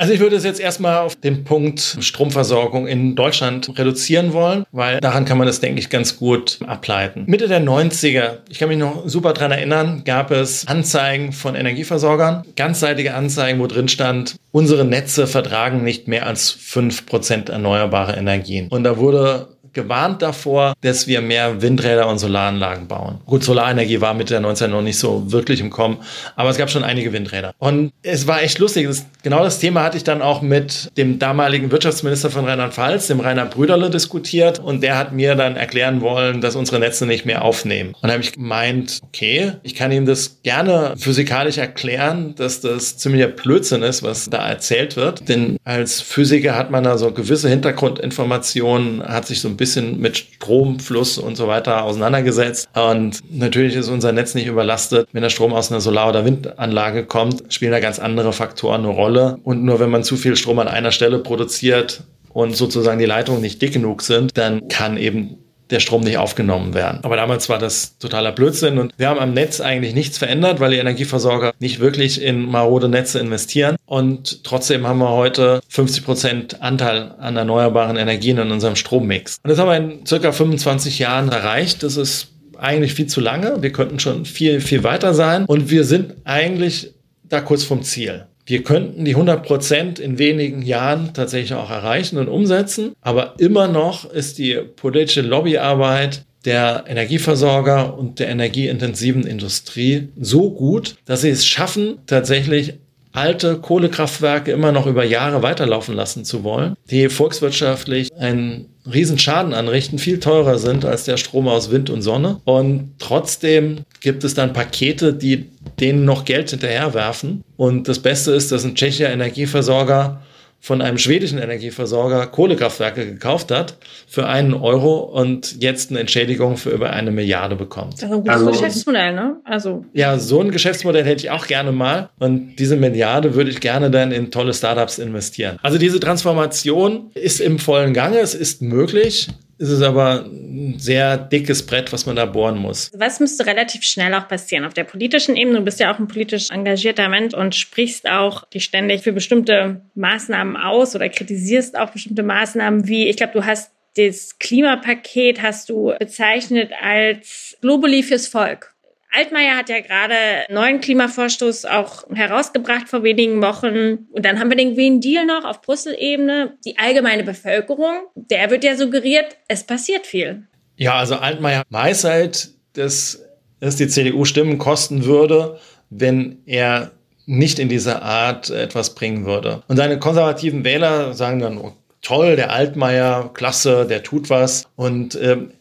Also 0.00 0.14
ich 0.14 0.20
würde 0.20 0.36
es 0.36 0.44
jetzt 0.44 0.60
erstmal 0.60 0.96
auf 0.96 1.14
den 1.14 1.44
Punkt 1.44 1.98
Stromversorgung 2.00 2.86
in 2.86 3.16
Deutschland 3.16 3.78
reduzieren 3.78 4.32
wollen, 4.32 4.64
weil 4.72 4.98
daran 4.98 5.26
kann 5.26 5.36
man 5.36 5.46
das, 5.46 5.60
denke 5.60 5.78
ich, 5.78 5.90
ganz 5.90 6.16
gut 6.16 6.58
ableiten. 6.66 7.24
Mitte 7.26 7.48
der 7.48 7.60
90er, 7.60 8.38
ich 8.48 8.58
kann 8.58 8.70
mich 8.70 8.78
noch 8.78 9.06
super 9.06 9.34
dran 9.34 9.52
erinnern, 9.52 10.00
gab 10.06 10.30
es 10.30 10.66
Anzeigen 10.66 11.32
von 11.32 11.54
Energieversorgern, 11.54 12.44
ganzseitige 12.56 13.12
Anzeigen, 13.12 13.60
wo 13.60 13.66
drin 13.66 13.88
stand, 13.88 14.36
unsere 14.52 14.86
Netze 14.86 15.26
vertragen 15.26 15.84
nicht 15.84 16.08
mehr 16.08 16.26
als 16.26 16.48
fünf 16.50 17.04
Prozent 17.04 17.50
erneuerbare 17.50 18.16
Energien. 18.16 18.68
Und 18.68 18.84
da 18.84 18.96
wurde 18.96 19.48
gewarnt 19.72 20.22
davor, 20.22 20.74
dass 20.80 21.06
wir 21.06 21.20
mehr 21.20 21.62
Windräder 21.62 22.08
und 22.08 22.18
Solaranlagen 22.18 22.88
bauen. 22.88 23.18
Gut, 23.26 23.44
Solarenergie 23.44 24.00
war 24.00 24.14
Mitte 24.14 24.34
der 24.34 24.42
90er 24.42 24.68
noch 24.68 24.82
nicht 24.82 24.98
so 24.98 25.30
wirklich 25.30 25.60
im 25.60 25.70
Kommen, 25.70 25.98
aber 26.36 26.50
es 26.50 26.56
gab 26.56 26.70
schon 26.70 26.84
einige 26.84 27.12
Windräder. 27.12 27.54
Und 27.58 27.92
es 28.02 28.26
war 28.26 28.42
echt 28.42 28.58
lustig. 28.58 28.86
Das, 28.86 29.06
genau 29.22 29.42
das 29.42 29.58
Thema 29.58 29.82
hatte 29.82 29.96
ich 29.96 30.04
dann 30.04 30.22
auch 30.22 30.42
mit 30.42 30.90
dem 30.96 31.18
damaligen 31.18 31.70
Wirtschaftsminister 31.70 32.30
von 32.30 32.44
Rheinland-Pfalz, 32.44 33.06
dem 33.06 33.20
Rainer 33.20 33.46
Brüderle, 33.46 33.90
diskutiert. 33.90 34.58
Und 34.58 34.82
der 34.82 34.96
hat 34.96 35.12
mir 35.12 35.34
dann 35.34 35.56
erklären 35.56 36.00
wollen, 36.00 36.40
dass 36.40 36.56
unsere 36.56 36.78
Netze 36.78 37.06
nicht 37.06 37.26
mehr 37.26 37.44
aufnehmen. 37.44 37.94
Und 38.00 38.08
da 38.08 38.12
habe 38.12 38.22
ich 38.22 38.32
gemeint, 38.32 39.00
okay, 39.02 39.52
ich 39.62 39.74
kann 39.74 39.92
ihm 39.92 40.06
das 40.06 40.42
gerne 40.42 40.94
physikalisch 40.96 41.58
erklären, 41.58 42.34
dass 42.36 42.60
das 42.60 42.96
ziemlicher 42.98 43.28
Blödsinn 43.28 43.82
ist, 43.82 44.02
was 44.02 44.30
da 44.30 44.48
erzählt 44.48 44.96
wird. 44.96 45.28
Denn 45.28 45.56
als 45.64 46.00
Physiker 46.00 46.56
hat 46.56 46.70
man 46.70 46.84
da 46.84 46.98
so 46.98 47.12
gewisse 47.12 47.48
Hintergrundinformationen, 47.48 49.02
hat 49.02 49.26
sich 49.26 49.40
so 49.40 49.48
ein 49.48 49.56
bisschen 49.60 50.00
mit 50.00 50.16
Stromfluss 50.16 51.18
und 51.18 51.36
so 51.36 51.46
weiter 51.46 51.84
auseinandergesetzt. 51.84 52.68
Und 52.74 53.20
natürlich 53.30 53.76
ist 53.76 53.88
unser 53.88 54.10
Netz 54.10 54.34
nicht 54.34 54.46
überlastet. 54.46 55.06
Wenn 55.12 55.22
der 55.22 55.30
Strom 55.30 55.52
aus 55.52 55.70
einer 55.70 55.80
Solar- 55.80 56.08
oder 56.08 56.24
Windanlage 56.24 57.04
kommt, 57.04 57.52
spielen 57.52 57.70
da 57.70 57.78
ganz 57.78 58.00
andere 58.00 58.32
Faktoren 58.32 58.80
eine 58.80 58.88
Rolle. 58.88 59.38
Und 59.44 59.62
nur 59.62 59.78
wenn 59.78 59.90
man 59.90 60.02
zu 60.02 60.16
viel 60.16 60.34
Strom 60.34 60.58
an 60.58 60.66
einer 60.66 60.90
Stelle 60.90 61.20
produziert, 61.20 62.04
und 62.32 62.56
sozusagen 62.56 62.98
die 62.98 63.06
Leitungen 63.06 63.40
nicht 63.40 63.60
dick 63.60 63.72
genug 63.72 64.02
sind, 64.02 64.36
dann 64.38 64.68
kann 64.68 64.96
eben 64.96 65.38
der 65.70 65.80
Strom 65.80 66.02
nicht 66.02 66.18
aufgenommen 66.18 66.74
werden. 66.74 67.00
Aber 67.02 67.16
damals 67.16 67.48
war 67.48 67.58
das 67.58 67.98
totaler 67.98 68.32
Blödsinn 68.32 68.78
und 68.78 68.92
wir 68.96 69.08
haben 69.08 69.20
am 69.20 69.32
Netz 69.32 69.60
eigentlich 69.60 69.94
nichts 69.94 70.18
verändert, 70.18 70.60
weil 70.60 70.72
die 70.72 70.78
Energieversorger 70.78 71.52
nicht 71.58 71.80
wirklich 71.80 72.22
in 72.22 72.46
marode 72.46 72.88
Netze 72.88 73.18
investieren. 73.18 73.76
Und 73.86 74.44
trotzdem 74.44 74.86
haben 74.86 74.98
wir 74.98 75.10
heute 75.10 75.60
50 75.68 76.04
Prozent 76.04 76.62
Anteil 76.62 77.14
an 77.18 77.36
erneuerbaren 77.36 77.96
Energien 77.96 78.38
in 78.38 78.50
unserem 78.50 78.76
Strommix. 78.76 79.38
Und 79.42 79.50
das 79.50 79.58
haben 79.58 79.68
wir 79.68 79.76
in 79.76 80.06
circa 80.06 80.32
25 80.32 80.98
Jahren 80.98 81.28
erreicht. 81.28 81.82
Das 81.82 81.96
ist 81.96 82.28
eigentlich 82.58 82.94
viel 82.94 83.06
zu 83.06 83.20
lange. 83.20 83.62
Wir 83.62 83.72
könnten 83.72 83.98
schon 83.98 84.24
viel, 84.24 84.60
viel 84.60 84.84
weiter 84.84 85.14
sein. 85.14 85.44
Und 85.46 85.70
wir 85.70 85.84
sind 85.84 86.14
eigentlich 86.24 86.92
da 87.22 87.40
kurz 87.40 87.64
vom 87.64 87.82
Ziel. 87.82 88.26
Wir 88.46 88.62
könnten 88.62 89.04
die 89.04 89.12
100 89.12 89.44
Prozent 89.44 89.98
in 89.98 90.18
wenigen 90.18 90.62
Jahren 90.62 91.12
tatsächlich 91.14 91.54
auch 91.54 91.70
erreichen 91.70 92.18
und 92.18 92.28
umsetzen, 92.28 92.92
aber 93.00 93.34
immer 93.38 93.68
noch 93.68 94.10
ist 94.10 94.38
die 94.38 94.58
politische 94.76 95.22
Lobbyarbeit 95.22 96.24
der 96.44 96.84
Energieversorger 96.88 97.96
und 97.98 98.18
der 98.18 98.28
energieintensiven 98.28 99.26
Industrie 99.26 100.08
so 100.18 100.50
gut, 100.50 100.96
dass 101.04 101.20
sie 101.20 101.30
es 101.30 101.46
schaffen, 101.46 101.98
tatsächlich 102.06 102.74
alte 103.12 103.56
Kohlekraftwerke 103.56 104.52
immer 104.52 104.72
noch 104.72 104.86
über 104.86 105.04
Jahre 105.04 105.42
weiterlaufen 105.42 105.94
lassen 105.94 106.24
zu 106.24 106.44
wollen, 106.44 106.74
die 106.90 107.08
volkswirtschaftlich 107.08 108.14
einen 108.16 108.66
Riesenschaden 108.90 109.52
anrichten, 109.52 109.98
viel 109.98 110.20
teurer 110.20 110.58
sind 110.58 110.84
als 110.84 111.04
der 111.04 111.16
Strom 111.16 111.48
aus 111.48 111.70
Wind 111.70 111.90
und 111.90 112.02
Sonne. 112.02 112.40
Und 112.44 112.94
trotzdem 112.98 113.80
gibt 114.00 114.24
es 114.24 114.34
dann 114.34 114.52
Pakete, 114.52 115.12
die 115.12 115.50
denen 115.78 116.04
noch 116.04 116.24
Geld 116.24 116.50
hinterherwerfen. 116.50 117.44
Und 117.56 117.88
das 117.88 117.98
Beste 117.98 118.32
ist, 118.32 118.52
dass 118.52 118.64
ein 118.64 118.74
tschechischer 118.74 119.10
Energieversorger 119.10 120.22
von 120.60 120.82
einem 120.82 120.98
schwedischen 120.98 121.38
Energieversorger 121.38 122.26
Kohlekraftwerke 122.26 123.06
gekauft 123.06 123.50
hat 123.50 123.76
für 124.06 124.26
einen 124.26 124.52
Euro 124.52 124.98
und 124.98 125.62
jetzt 125.62 125.90
eine 125.90 126.00
Entschädigung 126.00 126.58
für 126.58 126.70
über 126.70 126.90
eine 126.90 127.10
Milliarde 127.10 127.56
bekommt. 127.56 128.02
Also 128.02 128.16
ein 128.16 128.20
gutes 128.20 128.32
also, 128.34 128.50
Geschäftsmodell, 128.50 129.14
ne? 129.14 129.36
Also. 129.44 129.86
Ja, 129.94 130.18
so 130.18 130.40
ein 130.40 130.50
Geschäftsmodell 130.50 131.04
hätte 131.04 131.24
ich 131.24 131.30
auch 131.30 131.46
gerne 131.46 131.72
mal. 131.72 132.10
Und 132.18 132.56
diese 132.56 132.76
Milliarde 132.76 133.34
würde 133.34 133.50
ich 133.50 133.60
gerne 133.60 133.90
dann 133.90 134.12
in 134.12 134.30
tolle 134.30 134.52
Startups 134.52 134.98
investieren. 134.98 135.58
Also 135.62 135.78
diese 135.78 135.98
Transformation 135.98 137.10
ist 137.14 137.40
im 137.40 137.58
vollen 137.58 137.94
Gange. 137.94 138.18
Es 138.18 138.34
ist 138.34 138.60
möglich 138.60 139.28
ist 139.60 139.68
es 139.68 139.82
aber 139.82 140.24
ein 140.24 140.78
sehr 140.78 141.18
dickes 141.18 141.66
Brett, 141.66 141.92
was 141.92 142.06
man 142.06 142.16
da 142.16 142.24
bohren 142.24 142.56
muss. 142.56 142.90
Was 142.94 143.20
müsste 143.20 143.44
relativ 143.44 143.82
schnell 143.82 144.14
auch 144.14 144.26
passieren 144.26 144.64
auf 144.64 144.72
der 144.72 144.84
politischen 144.84 145.36
Ebene? 145.36 145.58
Du 145.58 145.64
bist 145.66 145.78
ja 145.78 145.92
auch 145.92 145.98
ein 145.98 146.08
politisch 146.08 146.50
engagierter 146.50 147.10
Mensch 147.10 147.34
und 147.34 147.54
sprichst 147.54 148.08
auch 148.08 148.44
die 148.54 148.60
ständig 148.60 149.02
für 149.02 149.12
bestimmte 149.12 149.82
Maßnahmen 149.96 150.56
aus 150.56 150.96
oder 150.96 151.10
kritisierst 151.10 151.76
auch 151.76 151.90
bestimmte 151.90 152.22
Maßnahmen 152.22 152.88
wie, 152.88 153.08
ich 153.08 153.18
glaube, 153.18 153.34
du 153.34 153.44
hast 153.44 153.70
das 153.96 154.38
Klimapaket 154.38 155.42
hast 155.42 155.68
du 155.68 155.92
bezeichnet 155.98 156.70
als 156.80 157.58
Globally 157.60 158.02
fürs 158.02 158.28
Volk. 158.28 158.69
Altmaier 159.12 159.56
hat 159.56 159.68
ja 159.68 159.80
gerade 159.80 160.14
neuen 160.50 160.80
Klimavorstoß 160.80 161.64
auch 161.64 162.04
herausgebracht 162.14 162.88
vor 162.88 163.02
wenigen 163.02 163.42
Wochen. 163.42 164.06
Und 164.12 164.24
dann 164.24 164.38
haben 164.38 164.50
wir 164.50 164.56
den 164.56 164.74
Green 164.74 165.00
Deal 165.00 165.26
noch 165.26 165.44
auf 165.44 165.62
Brüssel-Ebene. 165.62 166.56
Die 166.64 166.78
allgemeine 166.78 167.24
Bevölkerung, 167.24 167.94
der 168.14 168.50
wird 168.50 168.62
ja 168.62 168.76
suggeriert, 168.76 169.36
es 169.48 169.64
passiert 169.64 170.06
viel. 170.06 170.44
Ja, 170.76 170.94
also 170.94 171.16
Altmaier 171.16 171.64
weiß 171.70 172.04
halt, 172.04 172.50
dass 172.74 173.22
es 173.58 173.76
die 173.76 173.88
CDU 173.88 174.24
Stimmen 174.24 174.58
kosten 174.58 175.04
würde, 175.04 175.58
wenn 175.90 176.38
er 176.46 176.92
nicht 177.26 177.58
in 177.58 177.68
dieser 177.68 178.02
Art 178.02 178.50
etwas 178.50 178.94
bringen 178.94 179.24
würde. 179.24 179.62
Und 179.68 179.76
seine 179.76 179.98
konservativen 179.98 180.64
Wähler 180.64 181.14
sagen 181.14 181.40
dann, 181.40 181.58
oh, 181.58 181.72
toll, 182.00 182.36
der 182.36 182.52
Altmaier, 182.52 183.30
klasse, 183.34 183.86
der 183.86 184.02
tut 184.02 184.30
was. 184.30 184.66
Und 184.76 185.18
ähm, 185.20 185.52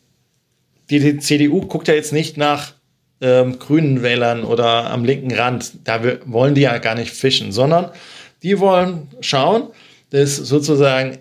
die, 0.89 0.99
die 0.99 1.19
CDU 1.19 1.61
guckt 1.61 1.87
ja 1.87 1.93
jetzt 1.93 2.13
nicht 2.13 2.37
nach 2.37 2.73
ähm, 3.21 3.59
grünen 3.59 4.01
Wählern 4.01 4.43
oder 4.43 4.89
am 4.89 5.03
linken 5.03 5.33
Rand, 5.33 5.73
da 5.83 6.01
wollen 6.25 6.55
die 6.55 6.61
ja 6.61 6.77
gar 6.77 6.95
nicht 6.95 7.11
fischen, 7.11 7.51
sondern 7.51 7.91
die 8.43 8.59
wollen 8.59 9.07
schauen, 9.21 9.69
dass 10.11 10.35
sozusagen 10.35 11.17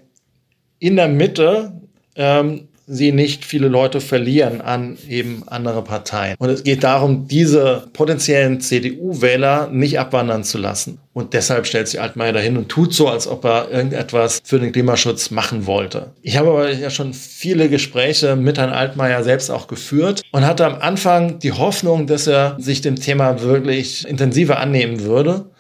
in 0.79 0.97
der 0.97 1.09
Mitte 1.09 1.73
ähm, 2.15 2.68
sie 2.89 3.13
nicht 3.13 3.45
viele 3.45 3.69
Leute 3.69 4.01
verlieren 4.01 4.63
an 4.63 4.97
eben 5.09 5.43
andere 5.47 5.85
Parteien. 5.85 6.37
Und 6.39 6.49
es 6.49 6.65
geht 6.65 6.83
darum, 6.83 7.29
diese 7.29 7.87
potenziellen 7.93 8.61
CDU-Wähler 8.61 9.69
nicht 9.71 9.99
abwandern 10.01 10.43
zu 10.43 10.57
lassen. 10.57 10.99
Und 11.13 11.35
deshalb 11.35 11.67
stellt 11.67 11.89
sich 11.89 12.01
Altmaier 12.01 12.33
dahin 12.33 12.57
und 12.57 12.69
tut 12.69 12.95
so, 12.95 13.09
als 13.09 13.29
ob 13.29 13.45
er 13.45 13.71
irgendetwas 13.71 14.41
für 14.43 14.59
den 14.59 14.73
Klimaschutz 14.73 15.31
machen 15.31 15.67
wollte. 15.67 16.13
Ich 16.23 16.39
habe 16.39 16.49
aber 16.49 16.73
ja 16.73 16.89
schon 16.89 17.13
viele 17.13 17.69
Gespräche 17.69 18.37
mit 18.37 18.57
Herrn 18.57 18.71
Altmaier 18.71 19.23
selbst 19.23 19.51
auch 19.51 19.69
geführt 19.69 20.23
und 20.33 20.47
hatte 20.47 20.65
am 20.65 20.77
Anfang 20.77 21.39
die 21.41 21.53
Hoffnung, 21.53 22.07
dass 22.07 22.27
er 22.27 22.57
sich 22.59 22.81
dem 22.81 22.97
Thema 22.97 23.43
wirklich 23.43 24.09
intensiver 24.09 24.59
annehmen 24.59 25.01
würde. 25.01 25.51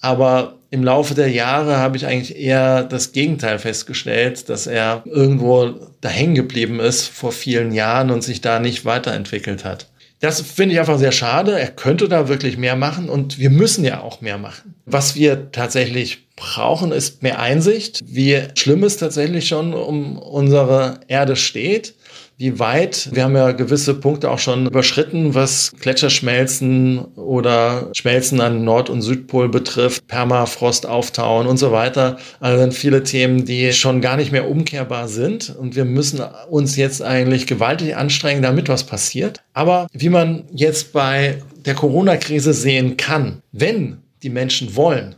Aber 0.00 0.54
im 0.70 0.82
Laufe 0.82 1.14
der 1.14 1.30
Jahre 1.30 1.76
habe 1.78 1.96
ich 1.96 2.06
eigentlich 2.06 2.36
eher 2.36 2.82
das 2.84 3.12
Gegenteil 3.12 3.58
festgestellt, 3.58 4.48
dass 4.48 4.66
er 4.66 5.02
irgendwo 5.06 5.74
da 6.00 6.08
hängen 6.08 6.34
geblieben 6.34 6.80
ist 6.80 7.06
vor 7.06 7.32
vielen 7.32 7.72
Jahren 7.72 8.10
und 8.10 8.22
sich 8.22 8.40
da 8.40 8.58
nicht 8.58 8.84
weiterentwickelt 8.84 9.64
hat. 9.64 9.88
Das 10.20 10.40
finde 10.40 10.74
ich 10.74 10.80
einfach 10.80 10.98
sehr 10.98 11.12
schade. 11.12 11.58
Er 11.58 11.68
könnte 11.68 12.08
da 12.08 12.28
wirklich 12.28 12.56
mehr 12.56 12.74
machen 12.74 13.08
und 13.10 13.38
wir 13.38 13.50
müssen 13.50 13.84
ja 13.84 14.00
auch 14.00 14.22
mehr 14.22 14.38
machen. 14.38 14.74
Was 14.86 15.14
wir 15.14 15.52
tatsächlich 15.52 16.26
brauchen, 16.36 16.90
ist 16.90 17.22
mehr 17.22 17.38
Einsicht, 17.38 18.02
wie 18.06 18.42
schlimm 18.54 18.82
es 18.82 18.96
tatsächlich 18.96 19.46
schon 19.46 19.74
um 19.74 20.18
unsere 20.18 21.00
Erde 21.08 21.36
steht 21.36 21.94
wie 22.38 22.58
weit, 22.58 23.08
wir 23.12 23.24
haben 23.24 23.34
ja 23.34 23.52
gewisse 23.52 23.94
Punkte 23.94 24.30
auch 24.30 24.38
schon 24.38 24.66
überschritten, 24.66 25.34
was 25.34 25.72
Gletscherschmelzen 25.80 26.98
oder 27.16 27.90
Schmelzen 27.94 28.42
an 28.42 28.62
Nord- 28.62 28.90
und 28.90 29.00
Südpol 29.00 29.48
betrifft, 29.48 30.06
Permafrost 30.06 30.86
auftauen 30.86 31.46
und 31.46 31.56
so 31.56 31.72
weiter. 31.72 32.18
Also 32.38 32.60
sind 32.60 32.74
viele 32.74 33.02
Themen, 33.02 33.46
die 33.46 33.72
schon 33.72 34.02
gar 34.02 34.16
nicht 34.16 34.32
mehr 34.32 34.50
umkehrbar 34.50 35.08
sind. 35.08 35.56
Und 35.56 35.76
wir 35.76 35.86
müssen 35.86 36.20
uns 36.50 36.76
jetzt 36.76 37.02
eigentlich 37.02 37.46
gewaltig 37.46 37.96
anstrengen, 37.96 38.42
damit 38.42 38.68
was 38.68 38.84
passiert. 38.84 39.42
Aber 39.54 39.86
wie 39.92 40.10
man 40.10 40.44
jetzt 40.52 40.92
bei 40.92 41.42
der 41.64 41.74
Corona-Krise 41.74 42.52
sehen 42.52 42.98
kann, 42.98 43.40
wenn 43.52 44.02
die 44.22 44.30
Menschen 44.30 44.76
wollen, 44.76 45.14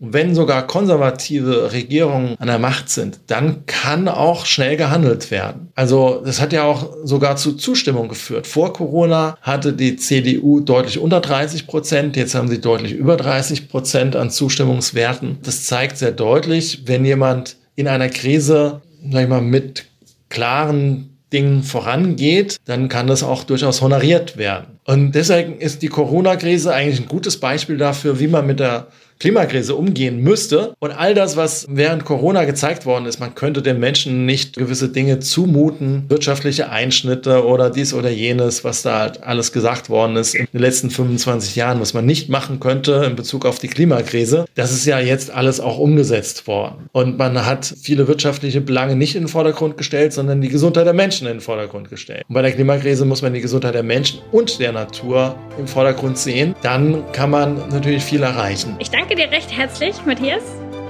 und 0.00 0.12
wenn 0.12 0.34
sogar 0.34 0.66
konservative 0.66 1.72
Regierungen 1.72 2.36
an 2.38 2.46
der 2.46 2.58
Macht 2.58 2.88
sind, 2.88 3.18
dann 3.26 3.66
kann 3.66 4.06
auch 4.06 4.46
schnell 4.46 4.76
gehandelt 4.76 5.30
werden. 5.30 5.72
Also 5.74 6.22
das 6.24 6.40
hat 6.40 6.52
ja 6.52 6.64
auch 6.64 6.94
sogar 7.02 7.36
zu 7.36 7.54
Zustimmung 7.54 8.08
geführt. 8.08 8.46
Vor 8.46 8.72
Corona 8.72 9.36
hatte 9.42 9.72
die 9.72 9.96
CDU 9.96 10.60
deutlich 10.60 10.98
unter 10.98 11.20
30 11.20 11.66
Prozent, 11.66 12.16
jetzt 12.16 12.34
haben 12.34 12.48
sie 12.48 12.60
deutlich 12.60 12.92
über 12.92 13.16
30 13.16 13.68
Prozent 13.68 14.14
an 14.14 14.30
Zustimmungswerten. 14.30 15.38
Das 15.42 15.64
zeigt 15.64 15.98
sehr 15.98 16.12
deutlich, 16.12 16.82
wenn 16.86 17.04
jemand 17.04 17.56
in 17.74 17.88
einer 17.88 18.08
Krise, 18.08 18.82
sag 19.10 19.22
ich 19.22 19.28
mal, 19.28 19.40
mit 19.40 19.86
klaren 20.28 21.18
Dingen 21.32 21.62
vorangeht, 21.62 22.56
dann 22.64 22.88
kann 22.88 23.06
das 23.06 23.22
auch 23.22 23.44
durchaus 23.44 23.82
honoriert 23.82 24.36
werden. 24.36 24.78
Und 24.84 25.12
deswegen 25.12 25.58
ist 25.58 25.82
die 25.82 25.88
Corona-Krise 25.88 26.72
eigentlich 26.72 27.00
ein 27.00 27.08
gutes 27.08 27.38
Beispiel 27.38 27.76
dafür, 27.76 28.18
wie 28.18 28.28
man 28.28 28.46
mit 28.46 28.60
der 28.60 28.86
Klimakrise 29.18 29.74
umgehen 29.74 30.22
müsste. 30.22 30.74
Und 30.78 30.92
all 30.92 31.14
das, 31.14 31.36
was 31.36 31.66
während 31.68 32.04
Corona 32.04 32.44
gezeigt 32.44 32.86
worden 32.86 33.06
ist, 33.06 33.20
man 33.20 33.34
könnte 33.34 33.62
den 33.62 33.80
Menschen 33.80 34.26
nicht 34.26 34.56
gewisse 34.56 34.88
Dinge 34.88 35.18
zumuten, 35.18 36.04
wirtschaftliche 36.08 36.70
Einschnitte 36.70 37.44
oder 37.44 37.70
dies 37.70 37.94
oder 37.94 38.10
jenes, 38.10 38.64
was 38.64 38.82
da 38.82 39.00
halt 39.00 39.22
alles 39.22 39.52
gesagt 39.52 39.90
worden 39.90 40.16
ist 40.16 40.34
in 40.34 40.46
den 40.52 40.60
letzten 40.60 40.90
25 40.90 41.56
Jahren, 41.56 41.80
was 41.80 41.94
man 41.94 42.06
nicht 42.06 42.28
machen 42.28 42.60
könnte 42.60 43.04
in 43.06 43.16
Bezug 43.16 43.44
auf 43.44 43.58
die 43.58 43.68
Klimakrise. 43.68 44.44
Das 44.54 44.72
ist 44.72 44.86
ja 44.86 44.98
jetzt 45.00 45.30
alles 45.30 45.60
auch 45.60 45.78
umgesetzt 45.78 46.46
worden. 46.46 46.88
Und 46.92 47.18
man 47.18 47.44
hat 47.44 47.74
viele 47.80 48.08
wirtschaftliche 48.08 48.60
Belange 48.60 48.96
nicht 48.96 49.14
in 49.14 49.22
den 49.22 49.28
Vordergrund 49.28 49.76
gestellt, 49.76 50.12
sondern 50.12 50.40
die 50.40 50.48
Gesundheit 50.48 50.86
der 50.86 50.94
Menschen 50.94 51.26
in 51.26 51.34
den 51.34 51.40
Vordergrund 51.40 51.90
gestellt. 51.90 52.24
Und 52.28 52.34
bei 52.34 52.42
der 52.42 52.52
Klimakrise 52.52 53.04
muss 53.04 53.22
man 53.22 53.32
die 53.32 53.40
Gesundheit 53.40 53.74
der 53.74 53.82
Menschen 53.82 54.20
und 54.32 54.60
der 54.60 54.72
Natur 54.72 55.34
im 55.58 55.66
Vordergrund 55.66 56.18
sehen. 56.18 56.54
Dann 56.62 57.10
kann 57.12 57.30
man 57.30 57.56
natürlich 57.70 58.02
viel 58.02 58.22
erreichen. 58.22 58.76
Ich 58.78 58.90
danke 58.90 59.07
danke 59.08 59.22
dir 59.22 59.34
recht 59.34 59.56
herzlich, 59.56 60.04
Matthias. 60.04 60.42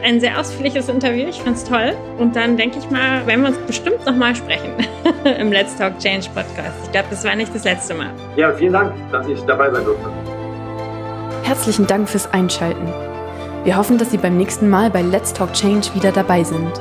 Ein 0.03 0.19
sehr 0.19 0.41
ausführliches 0.41 0.89
Interview. 0.89 1.29
Ich 1.29 1.41
fand's 1.41 1.63
toll. 1.63 1.95
Und 2.19 2.35
dann 2.35 2.57
denke 2.57 2.79
ich 2.79 2.91
mal, 2.91 3.25
werden 3.29 3.43
wir 3.43 3.51
uns 3.51 3.59
bestimmt 3.59 4.05
nochmal 4.07 4.35
sprechen 4.35 4.73
im 5.39 5.53
Let's 5.53 5.77
Talk 5.77 5.99
Change 6.01 6.29
Podcast. 6.35 6.75
Ich 6.85 6.91
glaube, 6.91 7.07
das 7.11 7.23
war 7.25 7.37
nicht 7.37 7.55
das 7.55 7.63
letzte 7.63 7.95
Mal. 7.95 8.11
Ja, 8.35 8.53
vielen 8.53 8.73
Dank, 8.73 8.93
dass 9.13 9.29
ich 9.29 9.41
dabei 9.43 9.71
sein 9.71 9.85
durfte. 9.85 10.11
Herzlichen 11.45 11.87
Dank 11.87 12.09
fürs 12.09 12.33
Einschalten. 12.33 12.89
Wir 13.63 13.77
hoffen, 13.77 13.99
dass 13.99 14.11
Sie 14.11 14.19
beim 14.19 14.37
nächsten 14.37 14.69
Mal 14.69 14.91
bei 14.91 15.03
Let's 15.03 15.33
Talk 15.33 15.53
Change 15.53 15.95
wieder 15.95 16.11
dabei 16.11 16.43
sind. 16.43 16.73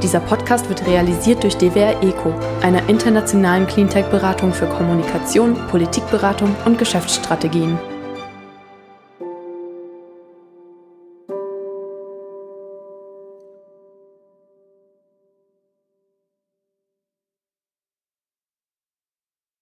Dieser 0.00 0.20
Podcast 0.20 0.68
wird 0.68 0.86
realisiert 0.86 1.42
durch 1.42 1.56
DWR 1.56 2.02
ECO, 2.04 2.32
einer 2.62 2.88
internationalen 2.88 3.66
Cleantech-Beratung 3.66 4.52
für 4.52 4.66
Kommunikation, 4.66 5.56
Politikberatung 5.70 6.54
und 6.64 6.78
Geschäftsstrategien. 6.78 7.78